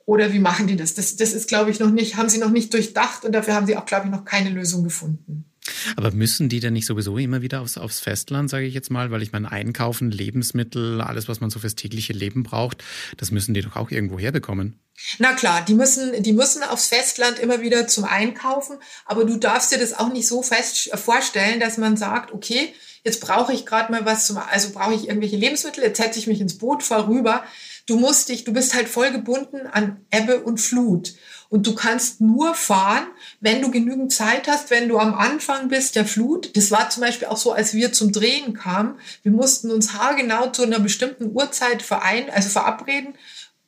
Oder 0.05 0.31
wie 0.33 0.39
machen 0.39 0.67
die 0.67 0.77
das? 0.77 0.93
Das, 0.93 1.17
das 1.17 1.33
ist, 1.33 1.49
glaube 1.49 1.71
ich, 1.71 1.79
noch 1.79 1.91
nicht, 1.91 2.15
haben 2.15 2.29
sie 2.29 2.39
noch 2.39 2.49
nicht 2.49 2.73
durchdacht 2.73 3.25
und 3.25 3.33
dafür 3.33 3.53
haben 3.53 3.67
sie 3.67 3.75
auch, 3.75 3.85
glaube 3.85 4.05
ich, 4.05 4.11
noch 4.11 4.25
keine 4.25 4.49
Lösung 4.49 4.83
gefunden. 4.83 5.50
Aber 5.95 6.11
müssen 6.11 6.49
die 6.49 6.59
denn 6.59 6.73
nicht 6.73 6.85
sowieso 6.85 7.17
immer 7.17 7.41
wieder 7.41 7.61
aufs, 7.61 7.77
aufs 7.77 7.99
Festland, 7.99 8.49
sage 8.49 8.65
ich 8.65 8.73
jetzt 8.73 8.91
mal, 8.91 9.11
weil 9.11 9.21
ich 9.21 9.31
meine, 9.31 9.51
einkaufen, 9.51 10.11
Lebensmittel, 10.11 11.01
alles, 11.01 11.27
was 11.27 11.41
man 11.41 11.49
so 11.49 11.59
fürs 11.59 11.75
tägliche 11.75 12.13
Leben 12.13 12.43
braucht, 12.43 12.83
das 13.17 13.31
müssen 13.31 13.53
die 13.53 13.61
doch 13.61 13.75
auch 13.75 13.91
irgendwo 13.91 14.19
herbekommen. 14.19 14.79
Na 15.17 15.33
klar, 15.33 15.63
die 15.65 15.73
müssen, 15.73 16.21
die 16.21 16.33
müssen 16.33 16.63
aufs 16.63 16.87
Festland 16.87 17.39
immer 17.39 17.61
wieder 17.61 17.87
zum 17.87 18.03
Einkaufen, 18.03 18.77
aber 19.05 19.25
du 19.25 19.37
darfst 19.37 19.71
dir 19.71 19.79
das 19.79 19.97
auch 19.97 20.11
nicht 20.11 20.27
so 20.27 20.43
fest 20.43 20.91
vorstellen, 20.93 21.59
dass 21.59 21.77
man 21.77 21.97
sagt, 21.97 22.33
okay, 22.33 22.73
jetzt 23.03 23.21
brauche 23.21 23.53
ich 23.53 23.65
gerade 23.65 23.91
mal 23.91 24.05
was 24.05 24.27
zum, 24.27 24.37
also 24.37 24.71
brauche 24.71 24.93
ich 24.93 25.07
irgendwelche 25.07 25.37
Lebensmittel, 25.37 25.83
jetzt 25.83 25.97
setze 25.97 26.19
ich 26.19 26.27
mich 26.27 26.41
ins 26.41 26.57
Boot, 26.57 26.83
fahr 26.83 27.07
rüber. 27.07 27.43
Du 27.91 27.99
musst 27.99 28.29
dich, 28.29 28.45
du 28.45 28.53
bist 28.53 28.73
halt 28.73 28.87
voll 28.87 29.11
gebunden 29.11 29.67
an 29.69 29.99
Ebbe 30.11 30.39
und 30.39 30.61
Flut. 30.61 31.13
Und 31.49 31.67
du 31.67 31.75
kannst 31.75 32.21
nur 32.21 32.55
fahren, 32.55 33.05
wenn 33.41 33.61
du 33.61 33.69
genügend 33.69 34.13
Zeit 34.13 34.47
hast, 34.47 34.69
wenn 34.69 34.87
du 34.87 34.97
am 34.97 35.13
Anfang 35.13 35.67
bist 35.67 35.97
der 35.97 36.05
Flut. 36.05 36.55
Das 36.55 36.71
war 36.71 36.89
zum 36.89 37.01
Beispiel 37.01 37.27
auch 37.27 37.35
so, 37.35 37.51
als 37.51 37.73
wir 37.73 37.91
zum 37.91 38.13
Drehen 38.13 38.53
kamen. 38.53 38.97
Wir 39.23 39.33
mussten 39.33 39.69
uns 39.69 39.93
haargenau 39.93 40.47
zu 40.51 40.63
einer 40.63 40.79
bestimmten 40.79 41.35
Uhrzeit 41.35 41.81
verein, 41.81 42.29
also 42.29 42.47
verabreden, 42.47 43.15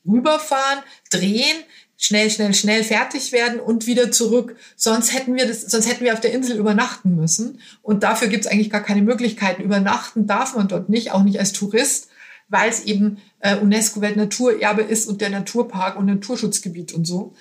rüberfahren, 0.08 0.80
drehen, 1.12 1.58
schnell, 1.98 2.30
schnell, 2.30 2.54
schnell 2.54 2.86
fertig 2.86 3.34
werden 3.34 3.60
und 3.60 3.86
wieder 3.88 4.10
zurück. 4.10 4.56
Sonst 4.78 5.14
hätten 5.14 5.36
wir 5.36 5.46
das, 5.46 5.64
sonst 5.64 5.90
hätten 5.90 6.06
wir 6.06 6.14
auf 6.14 6.22
der 6.22 6.32
Insel 6.32 6.56
übernachten 6.58 7.18
müssen. 7.18 7.60
Und 7.82 8.04
dafür 8.04 8.30
gibt 8.30 8.46
es 8.46 8.52
eigentlich 8.52 8.70
gar 8.70 8.84
keine 8.84 9.02
Möglichkeiten. 9.02 9.62
Übernachten 9.62 10.28
darf 10.28 10.56
man 10.56 10.70
dort 10.70 10.88
nicht, 10.88 11.12
auch 11.12 11.24
nicht 11.24 11.40
als 11.40 11.52
Tourist, 11.52 12.08
weil 12.50 12.70
es 12.70 12.84
eben 12.84 13.18
äh, 13.40 13.56
UNESCO-Weltnaturerbe 13.58 14.82
ist 14.82 15.08
und 15.08 15.22
der 15.22 15.30
Naturpark 15.30 15.98
und 15.98 16.06
Naturschutzgebiet 16.06 16.94
und 16.94 17.06
so. 17.06 17.34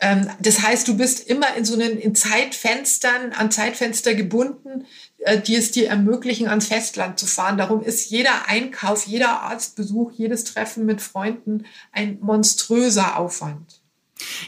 Ähm, 0.00 0.28
das 0.40 0.62
heißt, 0.62 0.86
du 0.88 0.96
bist 0.96 1.26
immer 1.26 1.54
in 1.56 1.64
so 1.64 1.74
einen 1.74 1.98
in 1.98 2.14
Zeitfenstern, 2.14 3.32
an 3.32 3.50
Zeitfenster 3.50 4.14
gebunden, 4.14 4.84
äh, 5.18 5.40
die 5.40 5.56
es 5.56 5.70
dir 5.70 5.88
ermöglichen, 5.88 6.48
ans 6.48 6.66
Festland 6.66 7.18
zu 7.18 7.26
fahren. 7.26 7.56
Darum 7.56 7.82
ist 7.82 8.10
jeder 8.10 8.48
Einkauf, 8.48 9.06
jeder 9.06 9.42
Arztbesuch, 9.42 10.12
jedes 10.12 10.44
Treffen 10.44 10.84
mit 10.84 11.00
Freunden 11.00 11.64
ein 11.92 12.18
monströser 12.20 13.18
Aufwand. 13.18 13.75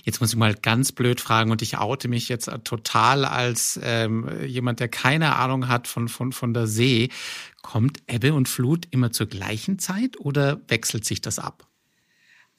Jetzt 0.05 0.21
muss 0.21 0.31
ich 0.31 0.37
mal 0.37 0.55
ganz 0.55 0.93
blöd 0.93 1.21
fragen 1.21 1.51
und 1.51 1.63
ich 1.63 1.79
oute 1.79 2.09
mich 2.09 2.29
jetzt 2.29 2.51
total 2.65 3.25
als 3.25 3.79
ähm, 3.83 4.29
jemand, 4.45 4.81
der 4.81 4.89
keine 4.89 5.37
Ahnung 5.37 5.69
hat 5.69 5.87
von, 5.87 6.09
von, 6.09 6.33
von 6.33 6.55
der 6.55 6.67
See. 6.67 7.11
Kommt 7.63 7.99
Ebbe 8.07 8.35
und 8.35 8.49
Flut 8.49 8.87
immer 8.91 9.13
zur 9.13 9.27
gleichen 9.27 9.79
Zeit 9.79 10.19
oder 10.19 10.61
wechselt 10.69 11.05
sich 11.05 11.21
das 11.21 11.39
ab? 11.39 11.68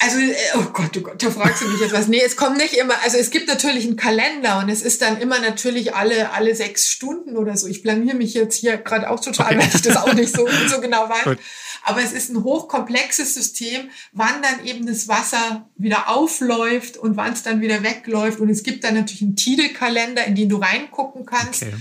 Also, 0.01 0.17
äh, 0.17 0.33
oh 0.55 0.63
Gott, 0.71 0.95
oh 0.97 1.01
Gott, 1.01 1.21
da 1.21 1.29
fragst 1.29 1.61
du 1.61 1.67
mich 1.67 1.81
jetzt 1.81 1.91
was. 1.91 2.07
Nee, 2.07 2.21
es 2.25 2.37
kommt 2.37 2.57
nicht 2.57 2.73
immer, 2.73 2.95
also 3.03 3.17
es 3.17 3.31
gibt 3.31 3.49
natürlich 3.49 3.85
einen 3.85 3.97
Kalender 3.97 4.59
und 4.59 4.69
es 4.69 4.81
ist 4.81 5.01
dann 5.01 5.19
immer 5.19 5.39
natürlich 5.39 5.93
alle, 5.93 6.31
alle 6.31 6.55
sechs 6.55 6.89
Stunden 6.89 7.35
oder 7.35 7.57
so. 7.57 7.67
Ich 7.67 7.83
blamier 7.83 8.13
mich 8.13 8.33
jetzt 8.33 8.55
hier 8.55 8.77
gerade 8.77 9.09
auch 9.09 9.19
total, 9.19 9.47
okay. 9.47 9.59
weil 9.59 9.75
ich 9.75 9.81
das 9.81 9.97
auch 9.97 10.13
nicht 10.13 10.33
so, 10.33 10.47
so 10.69 10.79
genau 10.79 11.09
weiß. 11.09 11.23
Gut. 11.25 11.39
Aber 11.83 12.01
es 12.01 12.13
ist 12.13 12.29
ein 12.29 12.43
hochkomplexes 12.43 13.33
System, 13.33 13.89
wann 14.13 14.41
dann 14.41 14.65
eben 14.65 14.85
das 14.85 15.09
Wasser 15.09 15.69
wieder 15.75 16.09
aufläuft 16.09 16.95
und 16.95 17.17
wann 17.17 17.33
es 17.33 17.43
dann 17.43 17.59
wieder 17.59 17.83
wegläuft. 17.83 18.39
Und 18.39 18.49
es 18.49 18.63
gibt 18.63 18.85
dann 18.85 18.93
natürlich 18.93 19.21
einen 19.21 19.35
Tide-Kalender, 19.35 20.25
in 20.25 20.35
den 20.35 20.47
du 20.47 20.57
reingucken 20.57 21.25
kannst. 21.25 21.63
Okay. 21.63 21.73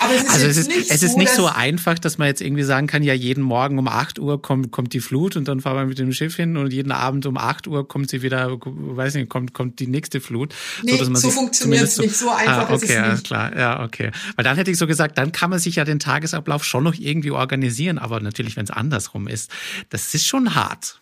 Aber 0.00 0.14
es 0.14 0.22
ist, 0.22 0.30
also 0.30 0.46
es 0.46 0.56
ist, 0.56 0.68
nicht, 0.68 0.90
es 0.90 1.02
ist 1.02 1.12
so, 1.12 1.18
nicht 1.18 1.32
so 1.32 1.46
einfach, 1.46 1.98
dass 1.98 2.16
man 2.16 2.26
jetzt 2.26 2.40
irgendwie 2.40 2.62
sagen 2.62 2.86
kann, 2.86 3.02
ja, 3.02 3.12
jeden 3.12 3.42
Morgen 3.42 3.78
um 3.78 3.86
8 3.86 4.18
Uhr 4.18 4.40
kommt, 4.40 4.70
kommt 4.70 4.94
die 4.94 5.00
Flut 5.00 5.36
und 5.36 5.46
dann 5.46 5.60
fahren 5.60 5.76
wir 5.76 5.84
mit 5.84 5.98
dem 5.98 6.12
Schiff 6.12 6.36
hin 6.36 6.56
und 6.56 6.72
jeden 6.72 6.90
Abend 6.90 7.26
um 7.26 7.36
8 7.36 7.66
Uhr 7.66 7.86
kommt 7.86 8.08
sie 8.08 8.22
wieder, 8.22 8.58
weiß 8.64 9.14
nicht, 9.14 9.28
kommt, 9.28 9.52
kommt 9.52 9.78
die 9.78 9.86
nächste 9.86 10.20
Flut. 10.20 10.54
Nee, 10.82 10.96
so, 10.96 11.14
so 11.14 11.30
funktioniert 11.30 11.82
es 11.82 11.98
nicht, 11.98 12.16
so 12.16 12.30
einfach 12.30 12.70
ah, 12.70 12.74
okay, 12.74 12.84
ist 12.84 12.90
es 12.90 13.12
nicht. 13.12 13.26
klar, 13.26 13.56
ja, 13.56 13.84
okay. 13.84 14.10
Weil 14.36 14.44
dann 14.44 14.56
hätte 14.56 14.70
ich 14.70 14.78
so 14.78 14.86
gesagt, 14.86 15.18
dann 15.18 15.32
kann 15.32 15.50
man 15.50 15.58
sich 15.58 15.76
ja 15.76 15.84
den 15.84 15.98
Tagesablauf 15.98 16.64
schon 16.64 16.82
noch 16.82 16.94
irgendwie 16.94 17.30
organisieren, 17.30 17.98
aber 17.98 18.20
natürlich, 18.20 18.56
wenn 18.56 18.64
es 18.64 18.70
andersrum 18.70 19.28
ist, 19.28 19.50
das 19.90 20.14
ist 20.14 20.26
schon 20.26 20.54
hart. 20.54 20.99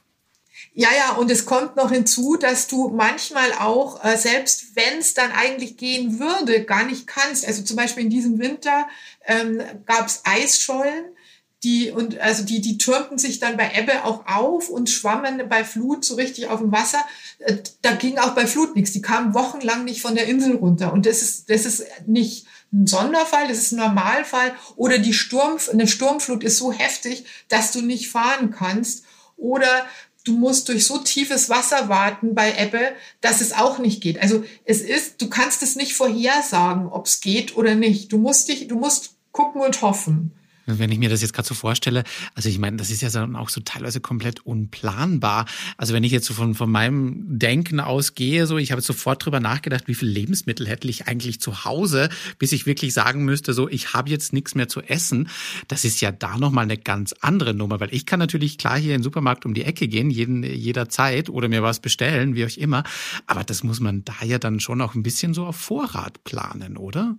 Ja, 0.81 0.91
ja, 0.97 1.17
und 1.17 1.29
es 1.29 1.45
kommt 1.45 1.75
noch 1.75 1.91
hinzu, 1.91 2.37
dass 2.37 2.69
du 2.69 2.91
manchmal 2.91 3.53
auch, 3.55 4.05
äh, 4.05 4.17
selbst 4.17 4.77
wenn 4.77 5.01
es 5.01 5.13
dann 5.13 5.33
eigentlich 5.33 5.77
gehen 5.77 6.21
würde, 6.21 6.63
gar 6.63 6.85
nicht 6.85 7.09
kannst. 7.09 7.45
Also 7.45 7.63
zum 7.65 7.77
Beispiel 7.77 8.05
in 8.05 8.11
diesem 8.11 8.39
Winter 8.39 8.87
ähm, 9.27 9.61
gab 9.87 10.07
es 10.07 10.23
Eisschollen, 10.23 11.07
die 11.65 11.91
und 11.91 12.21
also 12.21 12.45
die 12.45 12.61
die 12.61 12.79
türmten 12.79 13.19
sich 13.19 13.41
dann 13.41 13.57
bei 13.57 13.73
Ebbe 13.75 14.05
auch 14.05 14.27
auf 14.29 14.69
und 14.69 14.89
schwammen 14.89 15.49
bei 15.49 15.65
Flut 15.65 16.05
so 16.05 16.15
richtig 16.15 16.47
auf 16.47 16.61
dem 16.61 16.71
Wasser. 16.71 17.05
Äh, 17.41 17.57
da 17.83 17.97
ging 17.97 18.19
auch 18.19 18.37
bei 18.37 18.47
Flut 18.47 18.77
nichts. 18.77 18.93
Die 18.93 19.03
kamen 19.03 19.35
wochenlang 19.35 19.85
nicht 19.85 20.01
von 20.01 20.15
der 20.15 20.29
Insel 20.29 20.55
runter 20.55 20.93
und 20.93 21.07
das 21.07 21.23
ist 21.23 21.51
das 21.51 21.67
ist 21.67 21.87
nicht 22.07 22.47
ein 22.73 22.87
Sonderfall, 22.87 23.49
das 23.49 23.59
ist 23.59 23.73
ein 23.73 23.81
Normalfall 23.81 24.55
oder 24.77 24.99
die 24.99 25.13
Sturm 25.13 25.59
eine 25.73 25.89
Sturmflut 25.89 26.45
ist 26.45 26.59
so 26.59 26.71
heftig, 26.71 27.25
dass 27.49 27.73
du 27.73 27.81
nicht 27.83 28.09
fahren 28.13 28.53
kannst 28.53 29.03
oder 29.37 29.87
du 30.29 30.37
musst 30.37 30.69
durch 30.69 30.87
so 30.87 30.99
tiefes 30.99 31.49
Wasser 31.49 31.89
warten 31.89 32.35
bei 32.35 32.55
Ebbe, 32.57 32.93
dass 33.21 33.41
es 33.41 33.53
auch 33.53 33.79
nicht 33.79 34.03
geht. 34.03 34.21
Also 34.21 34.45
es 34.65 34.83
ist, 34.83 35.23
du 35.23 35.31
kannst 35.31 35.63
es 35.63 35.75
nicht 35.75 35.95
vorhersagen, 35.95 36.87
ob 36.87 37.07
es 37.07 37.21
geht 37.21 37.57
oder 37.57 37.75
nicht. 37.75 38.13
Du 38.13 38.19
musst 38.19 38.49
dich, 38.49 38.69
du 38.69 38.77
musst 38.77 39.15
gucken 39.33 39.63
und 39.63 39.81
hoffen. 39.83 40.33
Wenn 40.69 40.93
ich 40.93 40.99
mir 40.99 41.09
das 41.09 41.23
jetzt 41.23 41.33
gerade 41.33 41.49
so 41.49 41.55
vorstelle, 41.55 42.05
also 42.35 42.49
ich 42.49 42.59
meine, 42.59 42.77
das 42.77 42.91
ist 42.91 43.01
ja 43.01 43.09
dann 43.09 43.37
auch 43.37 43.49
so 43.49 43.61
teilweise 43.61 44.01
komplett 44.01 44.45
unplanbar. 44.45 45.47
Also 45.79 45.95
wenn 45.95 46.05
ich 46.05 46.13
jetzt 46.13 46.27
so 46.27 46.35
von, 46.35 46.55
von 46.55 46.71
meinem 46.71 47.39
Denken 47.39 47.81
ausgehe, 47.81 48.47
so 48.47 48.59
ich 48.59 48.73
habe 48.73 48.83
sofort 48.83 49.25
drüber 49.25 49.41
nachgedacht, 49.41 49.89
wie 49.89 49.95
viel 49.95 50.09
Lebensmittel 50.09 50.69
hätte 50.69 50.89
ich 50.89 51.07
eigentlich 51.07 51.41
zu 51.41 51.65
Hause, 51.65 52.11
bis 52.39 52.53
ich 52.53 52.67
wirklich 52.67 52.93
sagen 52.93 53.25
müsste, 53.25 53.55
so 53.55 53.69
ich 53.69 53.95
habe 53.95 54.11
jetzt 54.11 54.33
nichts 54.33 54.55
mehr 54.55 54.69
zu 54.69 54.83
essen. 54.83 55.29
Das 55.69 55.85
ist 55.85 56.01
ja 56.01 56.13
da 56.13 56.37
nochmal 56.37 56.65
eine 56.65 56.77
ganz 56.77 57.15
andere 57.21 57.55
Nummer, 57.55 57.81
weil 57.81 57.95
ich 57.95 58.05
kann 58.05 58.19
natürlich 58.19 58.59
klar 58.59 58.79
hier 58.79 58.95
in 58.95 59.01
den 59.01 59.05
Supermarkt 59.05 59.47
um 59.47 59.55
die 59.55 59.65
Ecke 59.65 59.89
gehen, 59.89 60.11
jeden, 60.11 60.43
jederzeit 60.43 61.31
oder 61.31 61.49
mir 61.49 61.63
was 61.63 61.81
bestellen, 61.81 62.35
wie 62.35 62.45
auch 62.45 62.57
immer. 62.57 62.85
Aber 63.27 63.45
das 63.45 63.65
muss 63.65 63.81
man 63.81 64.05
da 64.05 64.15
ja 64.25 64.39
dann 64.39 64.61
schon 64.61 64.81
auch 64.81 64.95
ein 64.95 65.03
bisschen 65.03 65.33
so 65.35 65.47
auf 65.47 65.57
Vorrat 65.57 66.25
planen, 66.25 66.77
oder? 66.77 67.17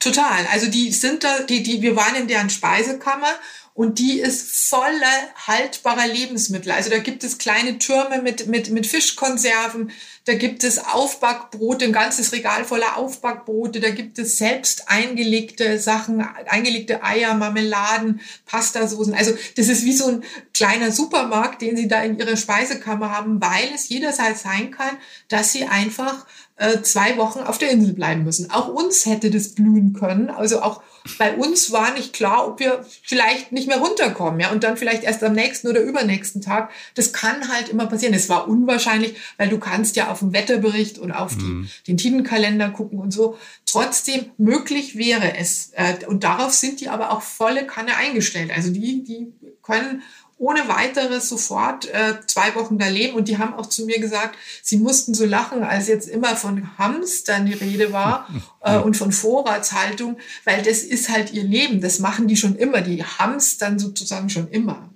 Total. 0.00 0.46
Also 0.52 0.68
die 0.68 0.92
sind 0.92 1.24
da, 1.24 1.40
die, 1.40 1.62
die, 1.62 1.82
wir 1.82 1.96
waren 1.96 2.14
in 2.14 2.28
deren 2.28 2.50
Speisekammer 2.50 3.34
und 3.78 4.00
die 4.00 4.18
ist 4.18 4.68
voller 4.70 5.06
haltbarer 5.46 6.08
Lebensmittel. 6.08 6.72
Also 6.72 6.90
da 6.90 6.98
gibt 6.98 7.22
es 7.22 7.38
kleine 7.38 7.78
Türme 7.78 8.22
mit, 8.22 8.48
mit, 8.48 8.70
mit 8.70 8.88
Fischkonserven, 8.88 9.92
da 10.24 10.34
gibt 10.34 10.64
es 10.64 10.78
Aufbackbrote, 10.84 11.84
ein 11.84 11.92
ganzes 11.92 12.32
Regal 12.32 12.64
voller 12.64 12.96
Aufbackbrote, 12.96 13.78
da 13.78 13.90
gibt 13.90 14.18
es 14.18 14.36
selbst 14.36 14.88
eingelegte 14.88 15.78
Sachen, 15.78 16.20
eingelegte 16.20 17.04
Eier, 17.04 17.34
Marmeladen, 17.34 18.20
Pastasoßen. 18.46 19.14
Also 19.14 19.36
das 19.56 19.68
ist 19.68 19.84
wie 19.84 19.94
so 19.94 20.08
ein 20.08 20.24
kleiner 20.52 20.90
Supermarkt, 20.90 21.62
den 21.62 21.76
sie 21.76 21.86
da 21.86 22.02
in 22.02 22.18
ihrer 22.18 22.36
Speisekammer 22.36 23.12
haben, 23.12 23.40
weil 23.40 23.70
es 23.74 23.88
jederzeit 23.88 24.36
sein 24.38 24.72
kann, 24.72 24.98
dass 25.28 25.52
sie 25.52 25.66
einfach 25.66 26.26
äh, 26.58 26.82
zwei 26.82 27.16
Wochen 27.16 27.40
auf 27.40 27.58
der 27.58 27.70
Insel 27.70 27.94
bleiben 27.94 28.24
müssen. 28.24 28.50
Auch 28.50 28.68
uns 28.68 29.06
hätte 29.06 29.30
das 29.30 29.54
blühen 29.54 29.92
können. 29.92 30.28
Also 30.30 30.60
auch 30.60 30.82
bei 31.16 31.34
uns 31.34 31.72
war 31.72 31.92
nicht 31.92 32.12
klar, 32.12 32.46
ob 32.46 32.60
wir 32.60 32.84
vielleicht 33.02 33.52
nicht 33.52 33.68
mehr 33.68 33.78
runterkommen, 33.78 34.40
ja, 34.40 34.50
und 34.50 34.64
dann 34.64 34.76
vielleicht 34.76 35.04
erst 35.04 35.22
am 35.22 35.32
nächsten 35.32 35.68
oder 35.68 35.80
übernächsten 35.80 36.42
Tag. 36.42 36.70
Das 36.94 37.12
kann 37.12 37.48
halt 37.48 37.68
immer 37.68 37.86
passieren. 37.86 38.12
Es 38.12 38.28
war 38.28 38.48
unwahrscheinlich, 38.48 39.14
weil 39.36 39.48
du 39.48 39.58
kannst 39.58 39.96
ja 39.96 40.10
auf 40.10 40.18
den 40.18 40.32
Wetterbericht 40.32 40.98
und 40.98 41.12
auf 41.12 41.36
mhm. 41.36 41.68
die, 41.86 41.92
den 41.92 41.96
Tidenkalender 41.96 42.70
gucken 42.70 42.98
und 42.98 43.12
so. 43.12 43.38
Trotzdem 43.64 44.26
möglich 44.36 44.96
wäre 44.96 45.36
es. 45.36 45.70
Äh, 45.74 46.04
und 46.06 46.24
darauf 46.24 46.52
sind 46.52 46.80
die 46.80 46.88
aber 46.88 47.12
auch 47.12 47.22
volle 47.22 47.66
Kanne 47.66 47.96
eingestellt. 47.96 48.50
Also 48.54 48.70
die, 48.70 49.04
die 49.04 49.32
können 49.62 50.02
ohne 50.38 50.68
weiteres 50.68 51.28
sofort 51.28 51.86
äh, 51.86 52.14
zwei 52.26 52.54
Wochen 52.54 52.78
da 52.78 52.88
leben. 52.88 53.16
Und 53.16 53.28
die 53.28 53.38
haben 53.38 53.54
auch 53.54 53.66
zu 53.66 53.84
mir 53.84 53.98
gesagt, 53.98 54.36
sie 54.62 54.78
mussten 54.78 55.12
so 55.12 55.26
lachen, 55.26 55.64
als 55.64 55.88
jetzt 55.88 56.08
immer 56.08 56.36
von 56.36 56.78
Hamstern 56.78 57.46
die 57.46 57.54
Rede 57.54 57.92
war 57.92 58.28
äh, 58.62 58.78
und 58.78 58.96
von 58.96 59.12
Vorratshaltung, 59.12 60.16
weil 60.44 60.62
das 60.62 60.82
ist 60.82 61.08
halt 61.08 61.32
ihr 61.32 61.44
Leben. 61.44 61.80
Das 61.80 61.98
machen 61.98 62.28
die 62.28 62.36
schon 62.36 62.56
immer. 62.56 62.80
Die 62.80 63.02
hamstern 63.02 63.78
sozusagen 63.78 64.30
schon 64.30 64.48
immer. 64.48 64.87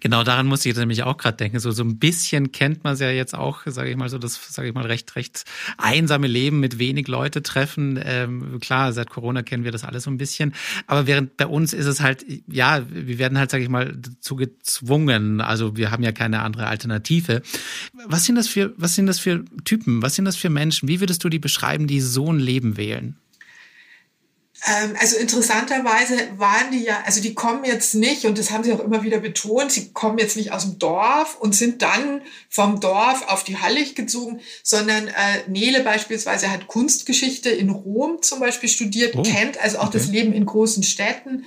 Genau, 0.00 0.24
daran 0.24 0.46
muss 0.46 0.60
ich 0.60 0.66
jetzt 0.66 0.78
nämlich 0.78 1.02
auch 1.02 1.16
gerade 1.16 1.36
denken. 1.36 1.60
So, 1.60 1.70
so 1.70 1.84
ein 1.84 1.98
bisschen 1.98 2.52
kennt 2.52 2.84
man 2.84 2.94
es 2.94 3.00
ja 3.00 3.10
jetzt 3.10 3.34
auch, 3.34 3.62
sage 3.66 3.90
ich 3.90 3.96
mal, 3.96 4.08
so 4.08 4.18
das, 4.18 4.38
sage 4.52 4.68
ich 4.68 4.74
mal, 4.74 4.86
recht, 4.86 5.14
recht 5.16 5.44
einsame 5.78 6.26
Leben 6.26 6.60
mit 6.60 6.78
wenig 6.78 7.08
Leute 7.08 7.42
treffen. 7.42 7.98
Ähm, 8.04 8.58
klar, 8.60 8.92
seit 8.92 9.10
Corona 9.10 9.42
kennen 9.42 9.64
wir 9.64 9.72
das 9.72 9.84
alles 9.84 10.04
so 10.04 10.10
ein 10.10 10.18
bisschen. 10.18 10.54
Aber 10.86 11.06
während 11.06 11.36
bei 11.36 11.46
uns 11.46 11.72
ist 11.72 11.86
es 11.86 12.00
halt, 12.00 12.24
ja, 12.48 12.82
wir 12.88 13.18
werden 13.18 13.38
halt, 13.38 13.50
sage 13.50 13.62
ich 13.62 13.70
mal, 13.70 13.94
dazu 13.96 14.36
gezwungen. 14.36 15.40
Also 15.40 15.76
wir 15.76 15.90
haben 15.90 16.02
ja 16.02 16.12
keine 16.12 16.42
andere 16.42 16.66
Alternative. 16.66 17.42
Was 18.06 18.24
sind 18.24 18.36
das 18.36 18.48
für, 18.48 18.74
was 18.76 18.94
sind 18.94 19.06
das 19.06 19.18
für 19.18 19.44
Typen? 19.64 20.02
Was 20.02 20.16
sind 20.16 20.24
das 20.24 20.36
für 20.36 20.50
Menschen? 20.50 20.88
Wie 20.88 21.00
würdest 21.00 21.22
du 21.24 21.28
die 21.28 21.38
beschreiben, 21.38 21.86
die 21.86 22.00
so 22.00 22.32
ein 22.32 22.38
Leben 22.38 22.76
wählen? 22.76 23.16
Ähm, 24.64 24.94
also 25.00 25.16
interessanterweise 25.16 26.16
waren 26.36 26.70
die 26.70 26.84
ja, 26.84 27.02
also 27.04 27.20
die 27.20 27.34
kommen 27.34 27.64
jetzt 27.64 27.94
nicht, 27.94 28.26
und 28.26 28.38
das 28.38 28.52
haben 28.52 28.62
sie 28.62 28.72
auch 28.72 28.80
immer 28.80 29.02
wieder 29.02 29.18
betont, 29.18 29.72
sie 29.72 29.92
kommen 29.92 30.18
jetzt 30.18 30.36
nicht 30.36 30.52
aus 30.52 30.62
dem 30.62 30.78
Dorf 30.78 31.36
und 31.40 31.54
sind 31.54 31.82
dann 31.82 32.22
vom 32.48 32.78
Dorf 32.78 33.26
auf 33.26 33.42
die 33.42 33.58
Hallig 33.58 33.96
gezogen, 33.96 34.40
sondern 34.62 35.08
äh, 35.08 35.12
Nele 35.48 35.80
beispielsweise 35.80 36.50
hat 36.50 36.68
Kunstgeschichte 36.68 37.50
in 37.50 37.70
Rom 37.70 38.22
zum 38.22 38.38
Beispiel 38.38 38.68
studiert, 38.68 39.16
oh, 39.16 39.22
kennt 39.22 39.60
also 39.60 39.78
auch 39.78 39.88
okay. 39.88 39.98
das 39.98 40.06
Leben 40.08 40.32
in 40.32 40.46
großen 40.46 40.84
Städten. 40.84 41.44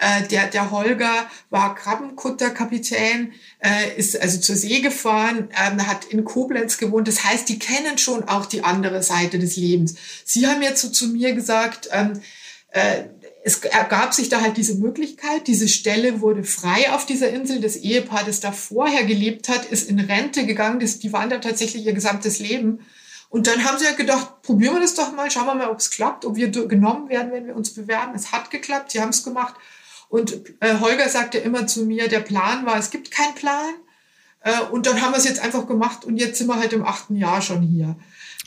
Äh, 0.00 0.28
der, 0.28 0.48
der 0.48 0.70
Holger 0.70 1.26
war 1.50 1.74
Krabbenkutterkapitän, 1.74 3.32
äh, 3.60 3.96
ist 3.96 4.20
also 4.20 4.38
zur 4.38 4.54
See 4.56 4.80
gefahren, 4.80 5.48
ähm, 5.58 5.86
hat 5.86 6.04
in 6.04 6.24
Koblenz 6.24 6.76
gewohnt. 6.76 7.08
Das 7.08 7.24
heißt, 7.24 7.48
die 7.48 7.58
kennen 7.58 7.98
schon 7.98 8.24
auch 8.24 8.46
die 8.46 8.62
andere 8.62 9.02
Seite 9.02 9.38
des 9.38 9.56
Lebens. 9.56 9.94
Sie 10.24 10.46
haben 10.46 10.62
jetzt 10.62 10.82
so 10.82 10.90
zu 10.90 11.08
mir 11.08 11.32
gesagt, 11.32 11.88
ähm, 11.90 12.12
äh, 12.12 12.18
es 13.44 13.58
ergab 13.64 14.12
sich 14.12 14.28
da 14.28 14.42
halt 14.42 14.56
diese 14.56 14.74
Möglichkeit, 14.74 15.46
diese 15.46 15.68
Stelle 15.68 16.20
wurde 16.20 16.44
frei 16.44 16.92
auf 16.92 17.06
dieser 17.06 17.30
Insel. 17.30 17.60
Das 17.60 17.76
Ehepaar, 17.76 18.24
das 18.24 18.40
da 18.40 18.52
vorher 18.52 19.04
gelebt 19.04 19.48
hat, 19.48 19.64
ist 19.64 19.88
in 19.88 19.98
Rente 19.98 20.44
gegangen. 20.44 20.80
Das, 20.80 20.98
die 20.98 21.12
waren 21.12 21.30
da 21.30 21.38
tatsächlich 21.38 21.86
ihr 21.86 21.94
gesamtes 21.94 22.40
Leben. 22.40 22.80
Und 23.30 23.46
dann 23.46 23.64
haben 23.64 23.78
sie 23.78 23.84
ja 23.84 23.92
gedacht, 23.92 24.42
probieren 24.42 24.74
wir 24.74 24.80
das 24.80 24.94
doch 24.94 25.12
mal, 25.12 25.30
schauen 25.30 25.46
wir 25.46 25.54
mal, 25.54 25.70
ob 25.70 25.78
es 25.78 25.90
klappt, 25.90 26.24
ob 26.24 26.36
wir 26.36 26.50
genommen 26.50 27.08
werden, 27.08 27.32
wenn 27.32 27.46
wir 27.46 27.56
uns 27.56 27.74
bewerben. 27.74 28.14
Es 28.14 28.32
hat 28.32 28.50
geklappt, 28.50 28.92
sie 28.92 29.00
haben 29.00 29.10
es 29.10 29.22
gemacht. 29.22 29.54
Und 30.08 30.42
äh, 30.60 30.78
Holger 30.80 31.08
sagte 31.08 31.38
immer 31.38 31.66
zu 31.66 31.84
mir, 31.84 32.08
der 32.08 32.20
Plan 32.20 32.64
war, 32.64 32.78
es 32.78 32.90
gibt 32.90 33.10
keinen 33.10 33.34
Plan. 33.34 33.74
Äh, 34.40 34.60
und 34.70 34.86
dann 34.86 35.00
haben 35.00 35.12
wir 35.12 35.18
es 35.18 35.24
jetzt 35.24 35.40
einfach 35.40 35.66
gemacht 35.66 36.04
und 36.04 36.16
jetzt 36.16 36.38
sind 36.38 36.46
wir 36.46 36.56
halt 36.56 36.72
im 36.72 36.84
achten 36.84 37.16
Jahr 37.16 37.42
schon 37.42 37.62
hier. 37.62 37.96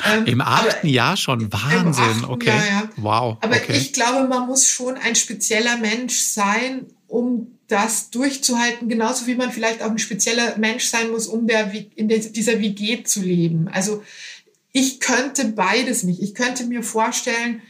Ähm, 0.06 0.26
Im 0.26 0.42
achten 0.42 0.88
Jahr 0.88 1.18
schon 1.18 1.52
Wahnsinn, 1.52 2.04
achten, 2.04 2.26
okay. 2.26 2.48
Ja, 2.48 2.66
ja. 2.66 2.90
Wow. 2.96 3.38
Aber 3.42 3.56
okay. 3.56 3.74
ich 3.78 3.94
glaube, 3.94 4.28
man 4.28 4.48
muss 4.48 4.68
schon 4.68 4.96
ein 4.96 5.16
spezieller 5.16 5.78
Mensch 5.78 6.18
sein, 6.18 6.88
um 7.08 7.60
das 7.68 8.10
durchzuhalten, 8.10 8.90
genauso 8.90 9.28
wie 9.28 9.36
man 9.36 9.52
vielleicht 9.52 9.82
auch 9.82 9.92
ein 9.92 10.00
spezieller 10.00 10.58
Mensch 10.58 10.86
sein 10.86 11.12
muss, 11.12 11.28
um 11.28 11.48
der, 11.48 11.72
in 11.96 12.08
der, 12.08 12.20
dieser 12.20 12.60
WG 12.60 13.04
zu 13.04 13.22
leben. 13.22 13.68
Also 13.68 14.04
ich 14.72 15.00
könnte 15.00 15.46
beides 15.46 16.04
nicht. 16.04 16.22
Ich 16.22 16.34
könnte 16.34 16.66
mir 16.66 16.84
vorstellen, 16.84 17.62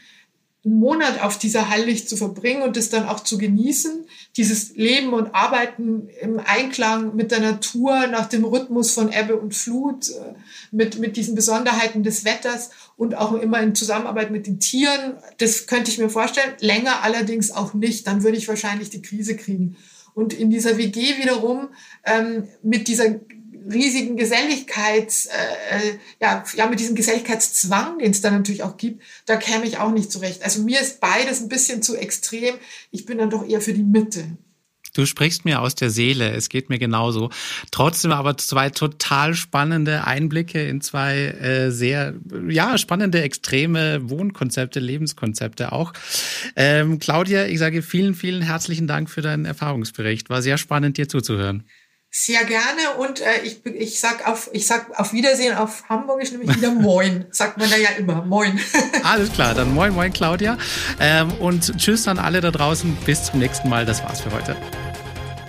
einen 0.64 0.76
Monat 0.76 1.24
auf 1.24 1.40
dieser 1.40 1.70
Hallicht 1.70 2.08
zu 2.08 2.16
verbringen 2.16 2.62
und 2.62 2.78
es 2.78 2.90
dann 2.90 3.08
auch 3.08 3.22
zu 3.22 3.40
genießen, 3.40 4.06
dieses 4.38 4.76
Leben 4.76 5.14
und 5.14 5.34
Arbeiten 5.34 6.08
im 6.22 6.40
Einklang 6.40 7.16
mit 7.16 7.32
der 7.32 7.40
Natur, 7.40 8.06
nach 8.08 8.28
dem 8.28 8.46
Rhythmus 8.46 8.92
von 8.92 9.12
Ebbe 9.12 9.38
und 9.38 9.56
Flut, 9.56 10.10
äh, 10.10 10.34
mit, 10.72 11.00
mit 11.00 11.18
diesen 11.18 11.34
Besonderheiten 11.34 12.04
des 12.04 12.26
Wetters 12.26 12.70
und 12.96 13.16
auch 13.16 13.34
immer 13.34 13.60
in 13.62 13.74
Zusammenarbeit 13.74 14.30
mit 14.30 14.46
den 14.46 14.60
Tieren. 14.60 15.16
Das 15.40 15.66
könnte 15.66 15.90
ich 15.90 15.98
mir 15.98 16.10
vorstellen. 16.10 16.54
Länger 16.60 17.02
allerdings 17.02 17.50
auch 17.50 17.74
nicht. 17.74 18.06
Dann 18.06 18.24
würde 18.24 18.38
ich 18.38 18.48
wahrscheinlich 18.48 18.92
die 18.92 19.02
Krise 19.02 19.36
kriegen. 19.36 19.78
Und 20.14 20.34
in 20.34 20.52
dieser 20.52 20.78
WG 20.78 21.18
wiederum 21.18 21.70
ähm, 22.06 22.48
mit 22.62 22.88
dieser 22.88 23.16
riesigen 23.70 24.18
Geselligkeits, 24.18 25.28
äh, 25.28 25.78
äh, 25.78 25.98
ja, 26.20 26.44
ja, 26.56 26.68
mit 26.68 26.80
diesem 26.80 26.96
Geselligkeitszwang, 26.96 28.00
den 28.00 28.12
es 28.12 28.22
dann 28.22 28.34
natürlich 28.34 28.64
auch 28.64 28.78
gibt, 28.78 29.04
da 29.26 29.36
käme 29.36 29.66
ich 29.66 29.78
auch 29.78 29.92
nicht 29.92 30.12
zurecht. 30.12 30.44
Also 30.44 30.62
mir 30.64 30.80
ist 30.80 31.00
beides 31.00 31.42
ein 31.42 31.50
bisschen 31.50 31.82
zu 31.82 31.96
extrem. 31.96 32.56
Ich 32.92 33.06
bin 33.06 33.18
dann 33.18 33.30
doch 33.30 33.48
eher 33.48 33.62
für 33.62 33.74
die 33.74 33.84
Mitte. 33.84 34.26
Du 34.94 35.06
sprichst 35.06 35.46
mir 35.46 35.62
aus 35.62 35.76
der 35.76 35.90
Seele, 35.90 36.32
es 36.32 36.50
geht 36.50 36.70
mir 36.70 36.78
genauso. 36.78 37.30
Trotzdem 37.72 38.12
aber 38.12 38.38
zwei 38.38 38.70
total 38.70 39.36
spannende 39.36 40.06
Einblicke 40.06 40.68
in 40.68 40.82
zwei 40.82 41.28
äh, 41.28 41.72
sehr, 41.72 42.16
ja, 42.50 42.78
spannende, 42.78 43.22
extreme 43.22 44.10
Wohnkonzepte, 44.10 44.82
Lebenskonzepte 44.82 45.72
auch. 45.72 45.94
Ähm, 46.58 47.00
Claudia, 47.00 47.46
ich 47.46 47.60
sage 47.60 47.84
vielen, 47.84 48.16
vielen 48.16 48.42
herzlichen 48.42 48.88
Dank 48.88 49.10
für 49.10 49.22
deinen 49.22 49.46
Erfahrungsbericht. 49.46 50.30
War 50.30 50.42
sehr 50.42 50.58
spannend, 50.58 50.98
dir 50.98 51.08
zuzuhören. 51.08 51.64
Sehr 52.14 52.44
gerne 52.44 53.00
und 53.00 53.22
äh, 53.22 53.42
ich, 53.44 53.66
ich 53.66 54.02
sag 54.02 54.28
auf 54.28 54.50
ich 54.52 54.68
sag 54.68 55.00
auf 55.00 55.14
Wiedersehen 55.14 55.56
auf 55.56 55.88
Hamburg 55.88 56.22
ich 56.22 56.34
nämlich 56.34 56.58
wieder 56.58 56.70
Moin 56.72 57.26
sagt 57.32 57.58
man 57.58 57.70
da 57.70 57.78
ja 57.78 57.92
immer 57.98 58.22
Moin. 58.26 58.60
Alles 59.04 59.32
klar, 59.32 59.54
dann 59.54 59.74
Moin 59.74 59.94
Moin 59.94 60.12
Claudia 60.12 60.58
ähm, 61.00 61.32
und 61.36 61.78
Tschüss 61.78 62.10
an 62.10 62.20
alle 62.20 62.42
da 62.42 62.52
draußen 62.52 62.98
bis 63.06 63.24
zum 63.24 63.40
nächsten 63.40 63.70
Mal. 63.70 63.86
Das 63.86 64.04
war's 64.04 64.20
für 64.20 64.32
heute. 64.34 64.58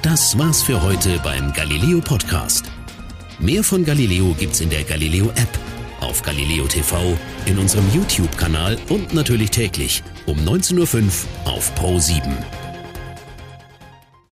Das 0.03 0.38
war's 0.38 0.62
für 0.62 0.81
heute 0.81 1.18
beim 1.25 1.53
Galileo 1.53 2.01
Podcast. 2.01 2.66
Mehr 3.40 3.64
von 3.64 3.85
Galileo 3.85 4.33
gibt's 4.38 4.61
in 4.61 4.70
der 4.70 4.85
Galileo 4.85 5.31
App, 5.31 5.59
auf 6.01 6.22
Galileo 6.22 6.68
TV, 6.68 7.18
in 7.46 7.59
unserem 7.59 7.92
YouTube-Kanal 7.92 8.79
und 8.88 9.12
natürlich 9.14 9.51
täglich 9.51 10.05
um 10.27 10.38
19.05 10.38 11.03
Uhr 11.44 11.53
auf 11.53 11.75
Pro 11.75 11.98
7. 11.98 12.62